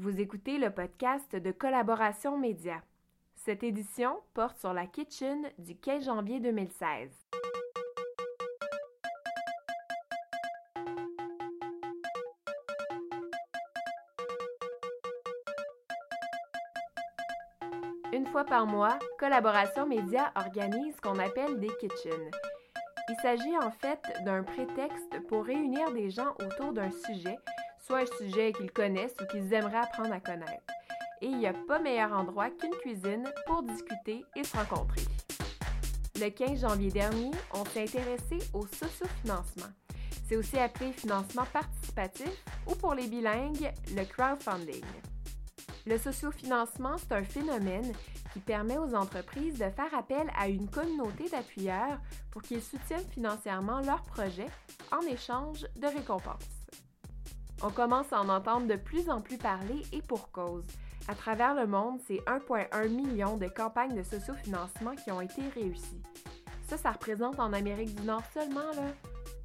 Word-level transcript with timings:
Vous 0.00 0.20
écoutez 0.20 0.58
le 0.58 0.70
podcast 0.70 1.34
de 1.34 1.50
Collaboration 1.50 2.38
Média. 2.38 2.80
Cette 3.34 3.64
édition 3.64 4.20
porte 4.32 4.56
sur 4.56 4.72
la 4.72 4.86
Kitchen 4.86 5.50
du 5.58 5.74
15 5.74 6.04
janvier 6.04 6.38
2016. 6.38 7.10
Une 18.12 18.26
fois 18.26 18.44
par 18.44 18.68
mois, 18.68 19.00
Collaboration 19.18 19.84
Média 19.84 20.32
organise 20.36 20.94
ce 20.94 21.00
qu'on 21.00 21.18
appelle 21.18 21.58
des 21.58 21.74
kitchens. 21.80 22.30
Il 23.08 23.16
s'agit 23.20 23.58
en 23.58 23.72
fait 23.72 24.00
d'un 24.24 24.44
prétexte 24.44 25.26
pour 25.26 25.44
réunir 25.44 25.90
des 25.90 26.10
gens 26.10 26.36
autour 26.40 26.72
d'un 26.72 26.92
sujet, 26.92 27.36
soit 27.88 28.00
un 28.00 28.18
sujet 28.18 28.52
qu'ils 28.52 28.70
connaissent 28.70 29.16
ou 29.20 29.26
qu'ils 29.26 29.52
aimeraient 29.52 29.78
apprendre 29.78 30.12
à 30.12 30.20
connaître. 30.20 30.62
Et 31.22 31.26
il 31.26 31.38
n'y 31.38 31.46
a 31.46 31.54
pas 31.66 31.78
meilleur 31.78 32.12
endroit 32.12 32.50
qu'une 32.50 32.74
cuisine 32.82 33.24
pour 33.46 33.62
discuter 33.62 34.24
et 34.36 34.44
se 34.44 34.56
rencontrer. 34.56 35.02
Le 36.20 36.28
15 36.28 36.60
janvier 36.60 36.90
dernier, 36.90 37.30
on 37.54 37.64
s'est 37.64 37.84
intéressé 37.84 38.38
au 38.52 38.66
sociofinancement. 38.66 39.72
C'est 40.28 40.36
aussi 40.36 40.58
appelé 40.58 40.92
financement 40.92 41.46
participatif 41.52 42.44
ou 42.66 42.74
pour 42.74 42.94
les 42.94 43.06
bilingues, 43.06 43.72
le 43.96 44.04
crowdfunding. 44.04 44.84
Le 45.86 45.96
sociofinancement, 45.96 46.96
c'est 46.98 47.12
un 47.12 47.24
phénomène 47.24 47.94
qui 48.34 48.40
permet 48.40 48.76
aux 48.76 48.94
entreprises 48.94 49.54
de 49.54 49.70
faire 49.70 49.94
appel 49.96 50.30
à 50.38 50.48
une 50.48 50.68
communauté 50.68 51.30
d'appuyeurs 51.30 51.98
pour 52.30 52.42
qu'ils 52.42 52.62
soutiennent 52.62 53.08
financièrement 53.10 53.80
leurs 53.80 54.02
projets 54.02 54.50
en 54.92 55.00
échange 55.06 55.66
de 55.76 55.86
récompenses. 55.86 56.57
On 57.62 57.70
commence 57.70 58.12
à 58.12 58.20
en 58.20 58.28
entendre 58.28 58.66
de 58.66 58.76
plus 58.76 59.10
en 59.10 59.20
plus 59.20 59.36
parler 59.36 59.82
et 59.92 60.00
pour 60.02 60.30
cause. 60.30 60.64
À 61.08 61.14
travers 61.14 61.54
le 61.54 61.66
monde, 61.66 61.98
c'est 62.06 62.20
1,1 62.26 62.88
million 62.88 63.36
de 63.36 63.48
campagnes 63.48 63.96
de 63.96 64.02
sociofinancement 64.02 64.94
qui 64.94 65.10
ont 65.10 65.20
été 65.20 65.42
réussies. 65.54 66.02
Ça, 66.68 66.76
ça 66.76 66.92
représente 66.92 67.40
en 67.40 67.52
Amérique 67.52 67.94
du 67.94 68.06
Nord 68.06 68.22
seulement 68.32 68.70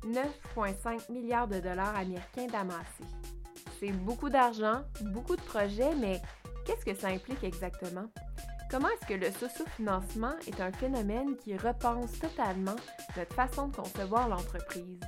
9,5 0.06 1.12
milliards 1.12 1.48
de 1.48 1.60
dollars 1.60 1.96
américains 1.96 2.48
d'amassés. 2.48 3.08
C'est 3.80 3.92
beaucoup 3.92 4.30
d'argent, 4.30 4.82
beaucoup 5.14 5.36
de 5.36 5.42
projets, 5.42 5.96
mais 5.96 6.22
qu'est-ce 6.66 6.86
que 6.86 6.96
ça 6.96 7.08
implique 7.08 7.44
exactement? 7.44 8.06
Comment 8.70 8.90
est-ce 8.90 9.08
que 9.08 9.14
le 9.14 9.32
socio-financement 9.32 10.34
est 10.48 10.60
un 10.60 10.72
phénomène 10.72 11.38
qui 11.38 11.56
repense 11.56 12.20
totalement 12.20 12.76
notre 13.16 13.34
façon 13.34 13.68
de 13.70 13.76
concevoir 13.76 14.28
l'entreprise? 14.28 15.00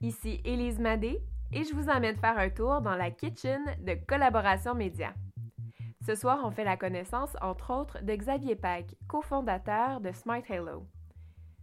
Ici 0.00 0.40
Élise 0.44 0.78
Madé 0.78 1.20
et 1.52 1.64
je 1.64 1.74
vous 1.74 1.88
emmène 1.88 2.16
faire 2.16 2.38
un 2.38 2.50
tour 2.50 2.80
dans 2.80 2.96
la 2.96 3.10
kitchen 3.10 3.62
de 3.80 3.94
Collaboration 4.06 4.74
Média. 4.74 5.14
Ce 6.06 6.14
soir, 6.14 6.40
on 6.44 6.50
fait 6.50 6.64
la 6.64 6.76
connaissance, 6.76 7.36
entre 7.40 7.72
autres, 7.72 8.02
de 8.02 8.14
Xavier 8.14 8.54
Pack, 8.54 8.94
cofondateur 9.08 10.00
de 10.00 10.12
Smart 10.12 10.42
Halo. 10.48 10.86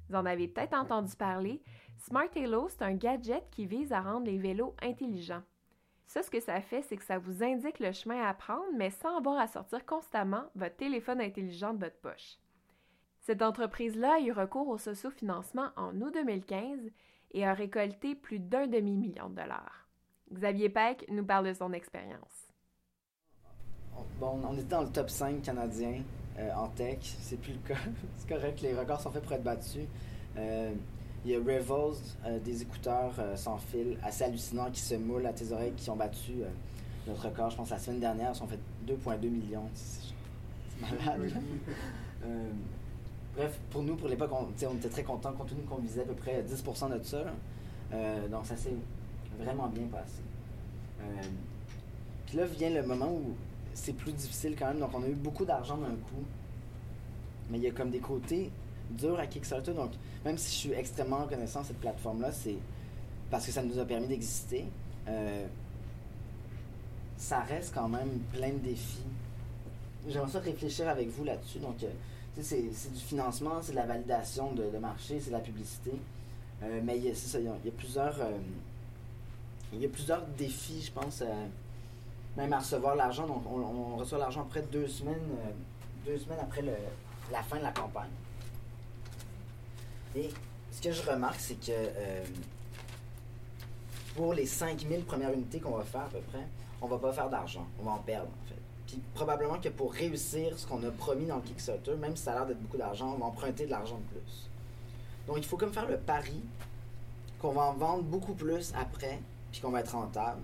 Vous 0.09 0.16
en 0.16 0.25
avez 0.25 0.48
peut-être 0.48 0.73
entendu 0.73 1.16
parler. 1.16 1.62
Smart 1.98 2.28
Halo, 2.36 2.67
c'est 2.70 2.81
un 2.81 2.94
gadget 2.94 3.50
qui 3.52 3.66
vise 3.66 3.94
à 3.94 4.02
rendre 4.02 4.25
les 4.25 4.38
vélos 4.38 4.75
intelligents. 4.81 5.44
Ça, 6.08 6.22
ce 6.22 6.30
que 6.30 6.42
ça 6.42 6.62
fait, 6.62 6.81
c'est 6.81 6.97
que 6.97 7.03
ça 7.03 7.18
vous 7.18 7.44
indique 7.44 7.80
le 7.80 7.92
chemin 7.92 8.22
à 8.22 8.34
prendre, 8.34 8.66
mais 8.75 8.90
sans 8.90 9.18
avoir 9.18 9.40
à 9.40 9.47
sortir 9.47 9.86
constamment 9.86 10.44
votre 10.56 10.75
téléphone 10.75 11.22
intelligent 11.22 11.73
de 11.73 11.86
votre 11.86 12.00
poche. 12.02 12.38
Cette 13.22 13.42
entreprise-là 13.42 14.16
a 14.16 14.20
eu 14.20 14.34
recours 14.34 14.68
au 14.68 14.78
sociofinancement 14.78 15.70
en 15.78 16.00
août 16.02 16.14
2015 16.14 16.92
et 17.34 17.45
a 17.45 17.53
récolté 17.53 18.16
plus 18.16 18.39
d'un 18.39 18.67
demi-million 18.67 19.30
de 19.30 19.36
dollars. 19.36 19.88
Xavier 20.31 20.70
Peck 20.70 21.06
nous 21.09 21.26
parle 21.26 21.48
de 21.48 21.53
son 21.53 21.73
expérience. 21.73 22.48
Bon, 24.19 24.40
on 24.44 24.53
était 24.53 24.63
dans 24.63 24.81
le 24.81 24.90
top 24.90 25.09
5 25.09 25.41
canadien 25.41 26.02
euh, 26.40 26.52
en 26.56 26.68
tech. 26.69 27.00
C'est 27.02 27.40
plus 27.40 27.53
le 27.53 27.68
cas. 27.68 27.80
c'est 28.18 28.28
correct, 28.28 28.62
les 28.62 28.74
records 28.74 29.02
sont 29.02 29.12
faits 29.12 29.24
pour 29.24 29.34
être 29.34 29.44
battus. 29.44 29.85
Euh, 30.38 30.74
il 31.25 31.31
y 31.31 31.35
a 31.35 31.40
Revels, 31.40 32.02
euh, 32.25 32.40
des 32.40 32.62
écouteurs 32.63 33.13
sans 33.36 33.57
fil 33.57 33.97
assez 34.03 34.25
hallucinants 34.25 34.69
qui 34.72 34.81
se 34.81 34.96
moulent 34.96 35.25
à 35.25 35.34
tes 35.34 35.52
oreilles, 35.52 35.74
qui 35.74 35.90
ont 35.90 35.96
battu 35.96 36.34
notre 37.07 37.25
record. 37.30 37.50
Je 37.50 37.57
pense 37.57 37.69
la 37.69 37.80
semaine 37.80 38.00
dernière, 38.00 38.34
ils 38.36 38.44
ont 38.44 38.47
fait 38.47 38.59
2,2 38.88 39.30
millions. 39.30 39.69
C'est 39.74 40.13
malade. 40.81 41.31
bref, 43.35 43.59
pour 43.69 43.83
nous, 43.83 43.95
pour 43.95 44.07
l'époque, 44.07 44.31
on, 44.31 44.73
était 44.75 44.89
très 44.89 45.03
contents 45.03 45.33
compte 45.33 45.49
tenu 45.49 45.61
qu'on 45.63 45.77
visait 45.77 46.01
à 46.01 46.05
peu 46.05 46.13
près 46.13 46.44
10% 46.44 46.97
de 46.97 47.03
ça. 47.03 47.23
donc 48.29 48.45
ça 48.45 48.55
s'est 48.55 48.75
vraiment 49.39 49.67
bien 49.67 49.88
passé. 49.88 50.21
Puis 52.25 52.38
là 52.38 52.45
vient 52.45 52.69
le 52.69 52.83
moment 52.83 53.11
où 53.11 53.35
c'est 53.73 53.94
plus 53.94 54.11
difficile 54.13 54.55
quand 54.57 54.67
même. 54.67 54.79
Donc, 54.79 54.91
on 54.94 55.03
a 55.03 55.07
eu 55.07 55.16
beaucoup 55.16 55.45
d'argent 55.45 55.77
d'un 55.77 55.95
coup. 55.95 56.23
Mais 57.49 57.57
il 57.57 57.63
y 57.63 57.67
a 57.67 57.71
comme 57.71 57.89
des 57.89 57.99
côtés 57.99 58.51
durs 58.91 59.19
à 59.19 59.27
Kickstarter. 59.27 59.73
Donc, 59.73 59.91
même 60.23 60.38
si 60.38 60.51
je 60.51 60.55
suis 60.55 60.71
extrêmement 60.73 61.23
reconnaissant 61.23 61.63
cette 61.63 61.79
plateforme-là, 61.79 62.31
c'est 62.31 62.57
parce 63.29 63.45
que 63.45 63.51
ça 63.51 63.63
nous 63.63 63.77
a 63.79 63.85
permis 63.85 64.07
d'exister. 64.07 64.65
Euh, 65.07 65.47
ça 67.17 67.39
reste 67.39 67.73
quand 67.73 67.89
même 67.89 68.19
plein 68.31 68.50
de 68.50 68.59
défis. 68.59 69.03
J'aimerais 70.07 70.31
ça 70.31 70.39
réfléchir 70.39 70.88
avec 70.88 71.09
vous 71.09 71.23
là-dessus. 71.23 71.59
Donc, 71.59 71.77
euh, 72.38 72.41
c'est 72.41 72.94
du 72.94 72.99
financement, 72.99 73.61
c'est 73.61 73.71
de 73.71 73.77
la 73.77 73.85
validation 73.85 74.51
de, 74.53 74.77
marché, 74.77 75.19
c'est 75.19 75.29
de 75.29 75.35
la 75.35 75.39
publicité. 75.39 75.91
Euh, 76.63 76.81
mais 76.83 76.97
il 76.97 77.05
y, 77.05 77.09
a, 77.09 77.71
plusieurs, 77.75 78.16
il 79.73 79.81
y 79.81 79.85
a 79.85 79.89
plusieurs 79.89 80.25
défis, 80.38 80.81
je 80.81 80.91
pense, 80.91 81.23
même 82.38 82.53
à 82.53 82.59
recevoir 82.59 82.95
l'argent. 82.95 83.27
Donc, 83.27 83.44
on, 83.45 83.95
reçoit 83.97 84.17
l'argent 84.17 84.41
après 84.41 84.61
deux 84.63 84.88
semaines, 84.88 85.16
euh, 85.16 85.51
deux 86.05 86.17
semaines 86.17 86.39
après 86.41 86.63
la 87.31 87.44
fin 87.44 87.57
de 87.57 87.63
la 87.63 87.71
campagne. 87.71 88.09
Et 90.15 90.29
ce 90.71 90.81
que 90.81 90.91
je 90.91 91.01
remarque, 91.09 91.39
c'est 91.39 91.55
que 91.55 91.71
euh, 91.71 92.23
pour 94.15 94.33
les 94.33 94.45
5000 94.45 95.03
premières 95.05 95.33
unités 95.33 95.59
qu'on 95.59 95.77
va 95.77 95.83
faire 95.83 96.01
à 96.01 96.09
peu 96.09 96.19
près, 96.19 96.45
on 96.81 96.88
va 96.88 96.97
pas 96.97 97.13
faire 97.13 97.29
d'argent. 97.29 97.65
On 97.79 97.83
va 97.83 97.91
en 97.91 98.00
perdre, 98.00 98.29
en 98.29 98.47
fait. 98.47 98.61
Probablement 99.14 99.59
que 99.59 99.70
pour 99.70 99.94
réussir 99.94 100.58
ce 100.58 100.68
qu'on 100.68 100.84
a 100.84 100.92
promis 100.92 101.26
dans 101.26 101.38
le 101.38 101.42
Kickstarter, 101.42 101.96
même 101.96 102.16
si 102.16 102.24
ça 102.24 102.31
a 102.34 102.36
l'air 102.36 102.46
d'être 102.48 102.62
beaucoup 102.62 102.78
d'argent, 102.78 103.14
on 103.16 103.20
va 103.20 103.26
emprunter 103.26 103.66
de 103.66 103.72
l'argent 103.72 103.98
de 103.98 104.20
plus. 104.20 104.50
Donc, 105.28 105.38
il 105.38 105.46
faut 105.46 105.58
comme 105.58 105.74
faire 105.74 105.88
le 105.88 105.98
pari 105.98 106.42
qu'on 107.40 107.52
va 107.52 107.64
en 107.64 107.74
vendre 107.74 108.04
beaucoup 108.04 108.34
plus 108.34 108.74
après, 108.76 109.20
puis 109.52 109.62
qu'on 109.62 109.72
va 109.72 109.81
être 109.81 109.94
rentable 109.94 110.42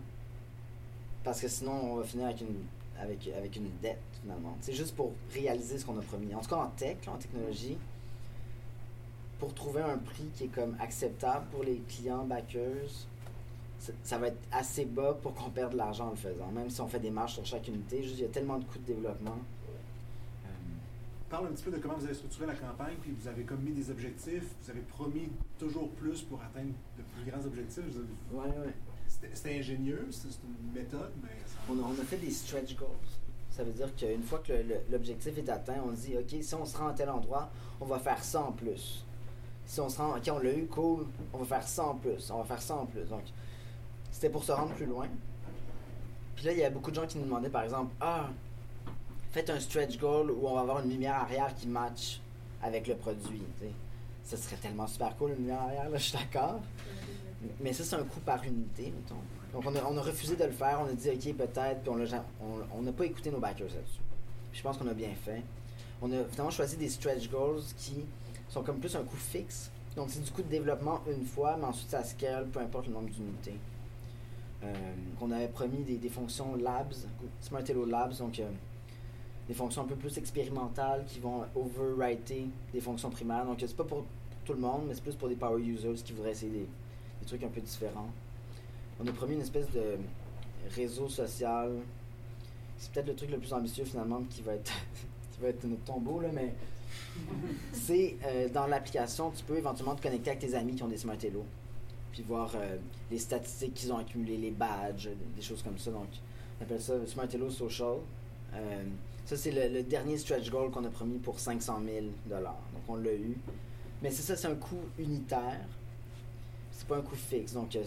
parce 1.24 1.42
que 1.42 1.48
sinon, 1.48 1.72
on 1.72 1.96
va 1.98 2.04
finir 2.04 2.28
avec 2.28 2.42
une, 2.42 2.66
avec, 3.00 3.30
avec 3.38 3.56
une 3.56 3.70
dette, 3.82 4.00
finalement. 4.22 4.58
C'est 4.62 4.74
juste 4.74 4.96
pour 4.96 5.12
réaliser 5.34 5.78
ce 5.78 5.86
qu'on 5.86 5.98
a 6.00 6.02
promis. 6.02 6.34
En 6.34 6.40
tout 6.40 6.50
cas, 6.50 6.58
en 6.58 6.68
tech, 6.68 6.98
en 7.08 7.18
technologie, 7.18 7.78
pour 9.38 9.54
trouver 9.54 9.82
un 9.82 9.98
prix 9.98 10.30
qui 10.36 10.46
est 10.46 10.48
comme 10.48 10.76
acceptable 10.80 11.46
pour 11.52 11.64
les 11.64 11.78
clients 11.88 12.26
backers, 12.26 12.90
ça 14.04 14.18
va 14.18 14.28
être 14.28 14.40
assez 14.52 14.86
bas 14.86 15.18
pour 15.22 15.34
qu'on 15.34 15.50
perde 15.50 15.74
de 15.74 15.78
l'argent 15.78 16.08
en 16.08 16.12
le 16.12 16.16
faisant. 16.16 16.52
Même 16.52 16.70
si 16.70 16.82
on 16.82 16.88
fait 16.88 17.00
des 17.00 17.12
marges 17.12 17.34
sur 17.34 17.46
chaque 17.46 17.68
unité, 17.68 18.04
juste 18.04 18.16
il 18.18 18.22
y 18.22 18.26
a 18.26 18.30
tellement 18.30 18.58
de 18.58 18.66
coûts 18.66 18.80
de 18.80 18.94
développement. 18.94 19.38
Euh, 19.66 20.50
parle 21.30 21.48
un 21.48 21.52
petit 21.52 21.64
peu 21.64 21.72
de 21.72 21.78
comment 21.78 21.96
vous 21.96 22.06
avez 22.06 22.14
structuré 22.14 22.48
la 22.48 22.56
campagne, 22.56 22.96
puis 23.02 23.12
vous 23.18 23.28
avez 23.28 23.44
comme 23.44 23.62
mis 23.62 23.72
des 23.72 23.90
objectifs, 23.90 24.44
vous 24.62 24.70
avez 24.70 24.82
promis 24.82 25.30
toujours 25.58 25.90
plus 25.92 26.22
pour 26.24 26.42
atteindre 26.42 26.74
de 26.98 27.04
plus 27.04 27.32
grands 27.32 27.46
objectifs. 27.46 27.84
Oui, 28.32 28.46
oui. 28.66 28.72
C'était 29.34 29.58
ingénieux, 29.58 30.08
c'est 30.12 30.28
une 30.28 30.74
méthode, 30.74 31.12
mais... 31.24 31.30
On, 31.70 31.92
a, 31.92 32.04
fait 32.04 32.18
des 32.18 32.32
stretch 32.32 32.76
goals. 32.76 32.88
Ça 33.52 33.64
veut 33.64 33.72
dire 33.72 33.94
qu'une 33.96 34.24
fois 34.24 34.40
que 34.40 34.54
l'objectif 34.92 35.38
est 35.38 35.50
atteint, 35.50 35.82
on 35.86 35.92
dit, 35.92 36.16
OK, 36.18 36.42
si 36.42 36.56
on 36.56 36.66
se 36.66 36.78
rend 36.78 36.88
à 36.88 36.94
tel 36.94 37.10
endroit, 37.10 37.50
on 37.82 37.86
va 37.86 38.00
faire 38.00 38.24
ça 38.24 38.42
en 38.42 38.52
plus. 38.52 39.04
Si 39.66 39.80
on 39.82 39.90
se 39.90 39.98
rend, 39.98 40.16
OK, 40.16 40.30
on 40.32 40.40
l'a 40.40 40.54
eu, 40.54 40.66
cool, 40.68 41.06
on 41.34 41.40
va 41.40 41.46
faire 41.46 41.68
ça 41.68 41.86
en 41.88 41.96
plus, 41.96 42.32
on 42.32 42.38
va 42.40 42.44
faire 42.44 42.62
ça 42.62 42.76
en 42.76 42.86
plus. 42.86 43.04
Donc, 43.06 43.24
c'était 44.20 44.34
pour 44.34 44.44
se 44.44 44.52
rendre 44.52 44.74
plus 44.74 44.86
loin. 44.86 45.08
Puis 46.36 46.46
là, 46.46 46.52
il 46.52 46.60
y 46.60 46.64
a 46.66 46.70
beaucoup 46.70 46.92
de 46.92 46.96
gens 46.98 47.08
qui 47.08 47.18
nous 47.18 47.24
demandaient, 47.24 47.50
par 47.50 47.64
exemple, 47.64 47.94
ah, 48.02 48.28
faites 49.32 49.50
un 49.50 49.62
stretch 49.62 49.98
goal 49.98 50.30
où 50.30 50.46
on 50.46 50.56
va 50.56 50.60
avoir 50.60 50.84
une 50.84 50.90
lumière 50.90 51.16
arrière 51.16 51.56
qui 51.56 51.70
match 51.70 52.20
avec 52.62 52.88
le 52.88 52.96
produit. 52.96 53.44
Ça 54.26 54.36
serait 54.36 54.58
tellement 54.58 54.88
super 54.88 55.16
cool, 55.16 55.30
une 55.30 55.38
lumière 55.38 55.62
arrière, 55.62 55.86
je 55.94 55.98
suis 56.00 56.18
d'accord. 56.18 56.60
Mais 57.62 57.72
ça, 57.72 57.86
c'est 57.86 57.96
un 57.96 58.04
coût 58.04 58.20
par 58.20 58.44
unité, 58.44 58.92
mettons. 58.94 59.22
Donc, 59.54 59.64
on 59.66 59.74
a, 59.74 59.90
on 59.90 59.98
a, 59.98 60.02
refusé 60.02 60.36
de 60.36 60.44
le 60.44 60.52
faire. 60.52 60.82
On 60.86 60.90
a 60.90 60.94
dit, 60.94 61.10
OK, 61.10 61.38
peut-être, 61.38 61.82
puis 61.82 61.90
on 61.90 62.82
n'a 62.82 62.92
pas 62.92 63.06
écouté 63.06 63.32
nos 63.32 63.40
backers 63.40 63.68
là-dessus. 63.68 64.02
je 64.52 64.62
pense 64.62 64.78
qu'on 64.78 64.90
a 64.90 64.94
bien 64.94 65.16
fait. 65.24 65.44
On 66.02 66.12
a 66.12 66.26
finalement 66.26 66.52
choisi 66.52 66.76
des 66.76 66.90
stretch 66.90 67.30
goals 67.30 67.62
qui 67.78 68.04
sont 68.50 68.64
comme 68.64 68.80
plus 68.80 68.94
un 68.98 69.04
coût 69.04 69.16
fixe. 69.16 69.72
Donc, 69.96 70.10
c'est 70.10 70.22
du 70.22 70.30
coût 70.30 70.42
de 70.42 70.50
développement 70.50 71.00
une 71.10 71.26
fois, 71.26 71.56
mais 71.58 71.68
ensuite, 71.68 71.90
ça 71.90 72.04
scale, 72.04 72.48
peu 72.48 72.60
importe 72.60 72.88
le 72.88 72.94
nombre 72.94 73.10
d'unités. 73.10 73.56
Euh, 74.64 74.74
on 75.22 75.32
avait 75.32 75.48
promis 75.48 75.84
des, 75.84 75.98
des, 75.98 76.10
fonctions 76.10 76.56
labs, 76.56 76.94
Smart 77.40 77.64
Hello 77.68 77.86
Labs, 77.86 78.18
donc 78.18 78.40
euh, 78.40 78.50
des 79.48 79.54
fonctions 79.54 79.84
un 79.84 79.86
peu 79.86 79.96
plus 79.96 80.18
expérimentales 80.18 81.06
qui 81.08 81.20
vont 81.20 81.46
overwriter 81.56 82.48
des 82.74 82.82
fonctions 82.82 83.10
primaires. 83.10 83.46
Donc, 83.46 83.58
c'est 83.60 83.76
pas 83.76 83.86
pour 83.86 84.06
tout 84.44 84.54
le 84.54 84.60
monde, 84.60 84.84
mais 84.88 84.94
c'est 84.94 85.04
plus 85.04 85.16
pour 85.16 85.30
des 85.30 85.36
power 85.36 85.62
users 85.62 85.96
qui 86.04 86.14
voudraient 86.14 86.32
essayer 86.32 86.52
des, 86.52 86.68
des 87.22 87.26
trucs 87.26 87.44
un 87.44 87.48
peu 87.48 87.62
différents. 87.62 88.10
On 89.00 89.08
a 89.08 89.12
promis 89.14 89.36
une 89.36 89.42
espèce 89.42 89.70
de 89.72 89.98
réseau 90.76 91.08
social. 91.08 91.72
C'est 92.78 92.92
peut-être 92.92 93.08
le 93.08 93.16
truc 93.16 93.32
le 93.32 93.38
plus 93.38 93.54
ambitieux 93.54 93.86
finalement 93.86 94.22
qui 94.30 94.42
va 94.42 94.54
être, 94.54 94.72
qui 95.32 95.42
va 95.42 95.50
être 95.50 95.64
notre 95.64 95.84
tombeau, 95.84 96.20
là, 96.20 96.30
mais 96.34 96.54
c'est 97.74 98.18
euh, 98.26 98.50
dans 98.50 98.68
l'application, 98.68 99.32
tu 99.32 99.44
peux 99.44 99.58
éventuellement 99.58 99.96
te 99.96 100.02
connecter 100.02 100.32
avec 100.32 100.42
tes 100.42 100.56
amis 100.56 100.76
qui 100.76 100.84
ont 100.84 100.88
des 100.88 100.98
Smart 100.98 101.18
Hello, 101.22 101.46
puis 102.12 102.24
voir 102.24 102.52
euh, 102.56 102.78
les 103.12 103.20
statistiques 103.20 103.74
qu'ils 103.74 103.94
ont 103.94 103.98
accumulées, 103.98 104.38
les 104.38 104.52
badges, 104.52 105.10
des 105.36 105.42
choses 105.42 105.62
comme 105.64 105.78
ça. 105.78 105.92
Donc, 105.92 106.10
on 106.60 106.64
appelle 106.64 106.82
ça 106.82 106.94
Smart 107.06 107.28
Hello 107.32 107.50
Social. 107.50 107.98
Euh, 108.54 108.84
ça, 109.26 109.38
c'est 109.38 109.52
le, 109.52 109.84
dernier 109.84 110.18
stretch 110.18 110.50
goal 110.50 110.72
qu'on 110.72 110.84
a 110.86 110.90
promis 110.90 111.20
pour 111.20 111.40
500 111.40 111.82
000 111.86 112.06
Donc, 112.30 112.44
on 112.88 112.96
l'a 112.96 113.14
eu. 113.14 113.38
Mais 114.02 114.12
c'est 114.12 114.24
ça, 114.24 114.36
c'est 114.36 114.48
un 114.48 114.56
coût 114.56 114.82
unitaire. 114.98 115.68
C'est 116.72 116.88
pas 116.88 116.98
un 116.98 117.02
coût 117.02 117.16
fixe. 117.16 117.54
Donc, 117.54 117.76
euh, 117.76 117.84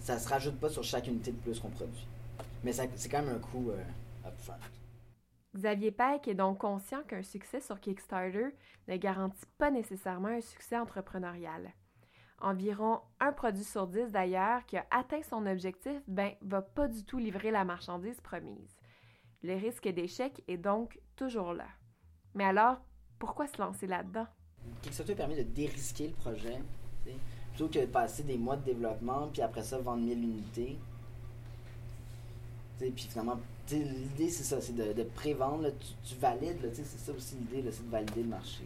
ça 0.00 0.18
se 0.18 0.28
rajoute 0.28 0.58
pas 0.58 0.68
sur 0.68 0.84
chaque 0.84 1.06
unité 1.06 1.32
de 1.32 1.36
plus 1.38 1.58
qu'on 1.60 1.70
produit. 1.70 2.06
Mais 2.62 2.72
c'est 2.72 3.08
quand 3.08 3.22
même 3.22 3.36
un 3.36 3.38
coût 3.38 3.70
euh, 3.70 4.28
upfront. 4.28 4.54
Xavier 5.54 5.90
Peck 5.90 6.28
est 6.28 6.34
donc 6.34 6.58
conscient 6.58 7.02
qu'un 7.04 7.22
succès 7.22 7.60
sur 7.60 7.80
Kickstarter 7.80 8.48
ne 8.88 8.96
garantit 8.96 9.46
pas 9.56 9.70
nécessairement 9.70 10.28
un 10.28 10.42
succès 10.42 10.76
entrepreneurial. 10.76 11.72
Environ 12.40 13.00
un 13.18 13.32
produit 13.32 13.64
sur 13.64 13.86
dix 13.86 14.10
d'ailleurs 14.12 14.64
qui 14.66 14.76
a 14.76 14.86
atteint 14.90 15.22
son 15.22 15.46
objectif, 15.46 16.00
ben, 16.06 16.32
va 16.42 16.60
pas 16.60 16.86
du 16.86 17.02
tout 17.04 17.18
livrer 17.18 17.50
la 17.50 17.64
marchandise 17.64 18.20
promise. 18.20 18.76
Le 19.42 19.54
risque 19.54 19.88
d'échec 19.88 20.42
est 20.46 20.58
donc 20.58 21.00
toujours 21.16 21.54
là. 21.54 21.66
Mais 22.34 22.44
alors, 22.44 22.76
pourquoi 23.18 23.46
se 23.46 23.58
lancer 23.60 23.86
là-dedans? 23.86 24.26
Kickstarter 24.82 25.14
permet 25.14 25.36
de 25.36 25.42
dérisquer 25.44 26.08
le 26.08 26.14
projet. 26.14 26.60
Plutôt 27.50 27.68
que 27.68 27.78
de 27.78 27.86
passer 27.86 28.22
des 28.22 28.36
mois 28.36 28.56
de 28.56 28.64
développement, 28.64 29.28
puis 29.32 29.40
après 29.40 29.62
ça, 29.62 29.78
vendre 29.78 30.02
1000 30.02 30.22
unités. 30.22 30.78
Tu 32.78 32.84
sais, 32.84 32.90
Puis 32.90 33.06
finalement, 33.08 33.40
l'idée 33.70 34.28
c'est 34.28 34.44
ça, 34.44 34.60
c'est 34.60 34.74
de, 34.74 34.92
de 34.92 35.02
pré-vendre. 35.04 35.70
Tu, 35.80 36.14
tu 36.14 36.20
valides, 36.20 36.70
c'est 36.74 36.84
ça 36.84 37.12
aussi 37.12 37.36
l'idée, 37.36 37.70
c'est 37.72 37.86
de 37.86 37.90
valider 37.90 38.22
le 38.22 38.28
marché. 38.28 38.64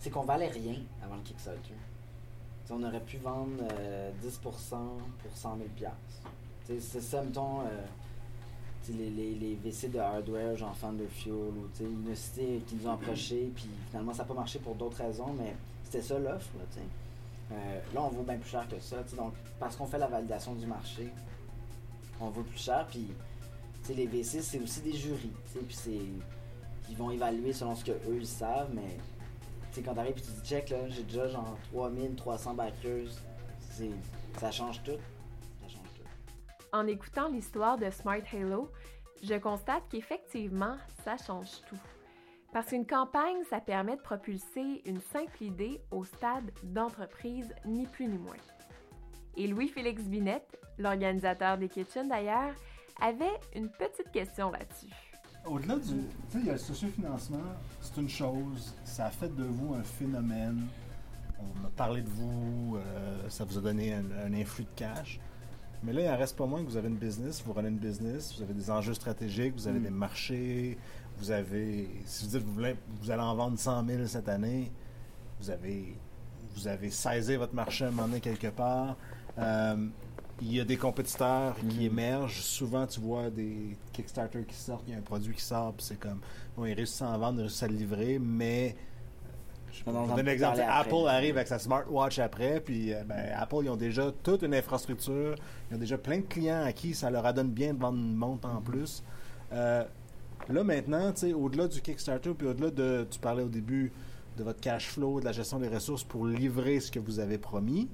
C'est 0.00 0.10
qu'on 0.10 0.24
valait 0.24 0.48
rien 0.48 0.80
avant 1.02 1.16
le 1.16 1.22
Kickstarter. 1.22 1.74
On 2.70 2.82
aurait 2.82 3.00
pu 3.00 3.16
vendre 3.16 3.62
euh, 3.72 4.10
10% 4.22 4.32
pour 4.42 4.58
100 4.58 5.56
000 5.56 5.68
piastres. 5.74 5.96
Tu 6.66 6.74
sais, 6.74 6.80
C'est 6.80 7.00
ça, 7.00 7.22
mettons, 7.22 7.62
euh, 7.62 7.86
les, 8.90 9.10
les, 9.10 9.34
les 9.34 9.54
WC 9.56 9.88
de 9.88 9.98
hardware, 9.98 10.56
genre 10.56 10.76
Thunderfuel, 10.78 11.32
ou 11.32 11.68
tu 11.74 11.84
sais, 11.84 11.90
Unicity 11.90 12.62
qui 12.66 12.74
nous 12.76 12.86
ont 12.86 12.92
approchés, 12.92 13.50
puis 13.54 13.68
finalement 13.90 14.12
ça 14.12 14.22
n'a 14.22 14.28
pas 14.28 14.34
marché 14.34 14.58
pour 14.58 14.74
d'autres 14.74 14.98
raisons, 14.98 15.34
mais 15.38 15.54
c'était 15.84 16.02
ça 16.02 16.18
l'offre, 16.18 16.50
là. 16.58 16.64
Euh, 17.50 17.80
là, 17.94 18.02
on 18.02 18.08
vaut 18.08 18.22
bien 18.22 18.36
plus 18.36 18.50
cher 18.50 18.68
que 18.68 18.78
ça, 18.78 19.02
donc 19.16 19.32
parce 19.58 19.74
qu'on 19.74 19.86
fait 19.86 19.98
la 19.98 20.06
validation 20.06 20.54
du 20.54 20.66
marché, 20.66 21.08
on 22.20 22.28
vaut 22.28 22.42
plus 22.42 22.58
cher, 22.58 22.86
puis 22.90 23.08
les 23.94 24.06
V6, 24.06 24.42
c'est 24.42 24.60
aussi 24.60 24.80
des 24.82 24.92
jurys, 24.92 25.32
puis 25.66 25.74
c'est... 25.74 26.00
Ils 26.90 26.96
vont 26.96 27.10
évaluer 27.10 27.52
selon 27.52 27.74
ce 27.74 27.84
que 27.84 27.92
eux 27.92 28.18
ils 28.18 28.26
savent, 28.26 28.70
mais 28.74 28.96
sais, 29.72 29.82
quand 29.82 29.94
t'arrives 29.94 30.18
et 30.18 30.20
tu 30.20 30.30
dis 30.30 30.48
check, 30.48 30.74
j'ai 30.88 31.02
déjà 31.02 31.28
genre 31.28 31.56
3300 31.72 32.54
backers, 32.54 33.08
ça 34.38 34.50
change 34.50 34.82
tout. 34.82 34.98
En 36.72 36.86
écoutant 36.86 37.28
l'histoire 37.28 37.78
de 37.78 37.90
Smart 37.90 38.20
Halo, 38.32 38.70
je 39.22 39.34
constate 39.34 39.82
qu'effectivement, 39.90 40.76
ça 41.02 41.16
change 41.16 41.62
tout. 41.68 41.78
Parce 42.52 42.68
qu'une 42.68 42.86
campagne, 42.86 43.42
ça 43.48 43.60
permet 43.60 43.96
de 43.96 44.02
propulser 44.02 44.82
une 44.84 45.00
simple 45.00 45.42
idée 45.42 45.80
au 45.90 46.04
stade 46.04 46.50
d'entreprise, 46.62 47.54
ni 47.64 47.86
plus 47.86 48.06
ni 48.06 48.18
moins. 48.18 48.36
Et 49.36 49.46
Louis-Félix 49.46 50.02
Binette, 50.04 50.58
l'organisateur 50.78 51.56
des 51.58 51.68
Kitchens 51.68 52.08
d'ailleurs, 52.08 52.54
avait 53.00 53.38
une 53.54 53.70
petite 53.70 54.10
question 54.12 54.50
là-dessus. 54.50 55.07
Au-delà 55.50 55.76
du. 55.76 55.82
Tu 55.82 55.92
sais, 56.30 56.38
il 56.40 56.46
y 56.46 56.50
a 56.50 56.52
le 56.52 56.58
sociofinancement, 56.58 57.38
c'est 57.80 57.96
une 58.00 58.08
chose, 58.08 58.74
ça 58.84 59.06
a 59.06 59.10
fait 59.10 59.34
de 59.34 59.44
vous 59.44 59.74
un 59.74 59.82
phénomène. 59.82 60.66
On 61.40 61.66
a 61.66 61.70
parlé 61.70 62.02
de 62.02 62.08
vous, 62.08 62.76
euh, 62.76 63.28
ça 63.28 63.44
vous 63.44 63.58
a 63.58 63.60
donné 63.60 63.94
un, 63.94 64.04
un 64.26 64.32
influx 64.34 64.64
de 64.64 64.68
cash. 64.76 65.20
Mais 65.84 65.92
là, 65.92 66.02
il 66.02 66.08
en 66.08 66.16
reste 66.16 66.36
pas 66.36 66.46
moins 66.46 66.60
que 66.64 66.68
vous 66.68 66.76
avez 66.76 66.88
une 66.88 66.96
business, 66.96 67.40
vous 67.46 67.52
runnez 67.52 67.68
une 67.68 67.78
business, 67.78 68.34
vous 68.36 68.42
avez 68.42 68.52
des 68.54 68.68
enjeux 68.70 68.94
stratégiques, 68.94 69.54
vous 69.54 69.68
avez 69.68 69.78
Mm. 69.78 69.84
des 69.84 69.90
marchés, 69.90 70.78
vous 71.18 71.30
avez. 71.30 71.88
Si 72.04 72.24
vous 72.24 72.30
dites 72.32 72.40
que 72.40 72.46
vous, 72.46 72.54
voulez- 72.54 72.76
vous 73.00 73.10
allez 73.10 73.22
en 73.22 73.34
vendre 73.36 73.56
100 73.58 73.86
000 73.86 74.06
cette 74.06 74.28
année, 74.28 74.72
vous 75.40 75.50
avez, 75.50 75.96
vous 76.56 76.66
avez 76.66 76.90
saisi 76.90 77.36
votre 77.36 77.54
marché 77.54 77.84
à 77.84 77.88
un 77.88 77.90
moment 77.92 78.08
donné 78.08 78.20
quelque 78.20 78.48
part. 78.48 78.96
Euh, 79.38 79.86
il 80.40 80.54
y 80.54 80.60
a 80.60 80.64
des 80.64 80.76
compétiteurs 80.76 81.56
qui 81.68 81.76
Mhm. 81.76 81.82
émergent. 81.82 82.40
Souvent, 82.42 82.86
tu 82.86 83.00
vois 83.00 83.30
des 83.30 83.76
Kickstarter 83.92 84.44
qui 84.46 84.54
sortent, 84.54 84.84
il 84.86 84.92
y 84.92 84.94
a 84.94 84.98
un 84.98 85.02
produit 85.02 85.34
qui 85.34 85.42
sort, 85.42 85.72
puis 85.74 85.84
c'est 85.86 85.98
comme, 85.98 86.20
bon, 86.56 86.64
ils 86.64 86.74
réussissent 86.74 87.02
à 87.02 87.08
en 87.10 87.18
vendre, 87.18 87.38
ils 87.38 87.42
réussissent 87.42 87.62
à 87.62 87.68
le 87.68 87.74
livrer, 87.76 88.18
mais. 88.18 88.76
Je 89.72 89.84
vous 89.84 89.96
entend 89.96 90.16
donner 90.16 90.30
un 90.30 90.34
exemple. 90.34 90.60
après. 90.60 90.80
Apple 90.90 91.08
arrive 91.08 91.36
avec 91.36 91.46
sa 91.48 91.58
smartwatch 91.58 92.18
après, 92.18 92.60
puis 92.60 92.92
euh, 92.94 93.04
ben, 93.04 93.32
Apple, 93.36 93.58
ils 93.64 93.68
ont 93.70 93.76
déjà 93.76 94.10
toute 94.22 94.42
une 94.42 94.54
infrastructure, 94.54 95.34
ils 95.70 95.76
ont 95.76 95.78
déjà 95.78 95.98
plein 95.98 96.18
de 96.18 96.22
clients 96.24 96.62
à 96.64 96.72
qui 96.72 96.94
ça 96.94 97.10
leur 97.10 97.24
adonne 97.26 97.50
bien 97.50 97.74
de 97.74 97.78
vendre 97.78 97.98
une 97.98 98.14
montre 98.16 98.48
en 98.48 98.60
plus. 98.60 99.02
Euh, 99.52 99.84
là, 100.48 100.64
maintenant, 100.64 101.12
tu 101.12 101.20
sais, 101.20 101.32
au-delà 101.32 101.68
du 101.68 101.80
Kickstarter, 101.80 102.32
puis 102.34 102.46
au-delà 102.48 102.70
de, 102.70 103.06
tu 103.10 103.18
parlais 103.20 103.42
au 103.42 103.48
début 103.48 103.92
de 104.36 104.42
votre 104.44 104.60
cash 104.60 104.88
flow, 104.88 105.20
de 105.20 105.26
la 105.26 105.32
gestion 105.32 105.58
des 105.58 105.68
ressources 105.68 106.02
pour 106.04 106.26
livrer 106.26 106.80
ce 106.80 106.90
que 106.90 106.98
vous 107.00 107.18
avez 107.20 107.38
promis, 107.38 107.88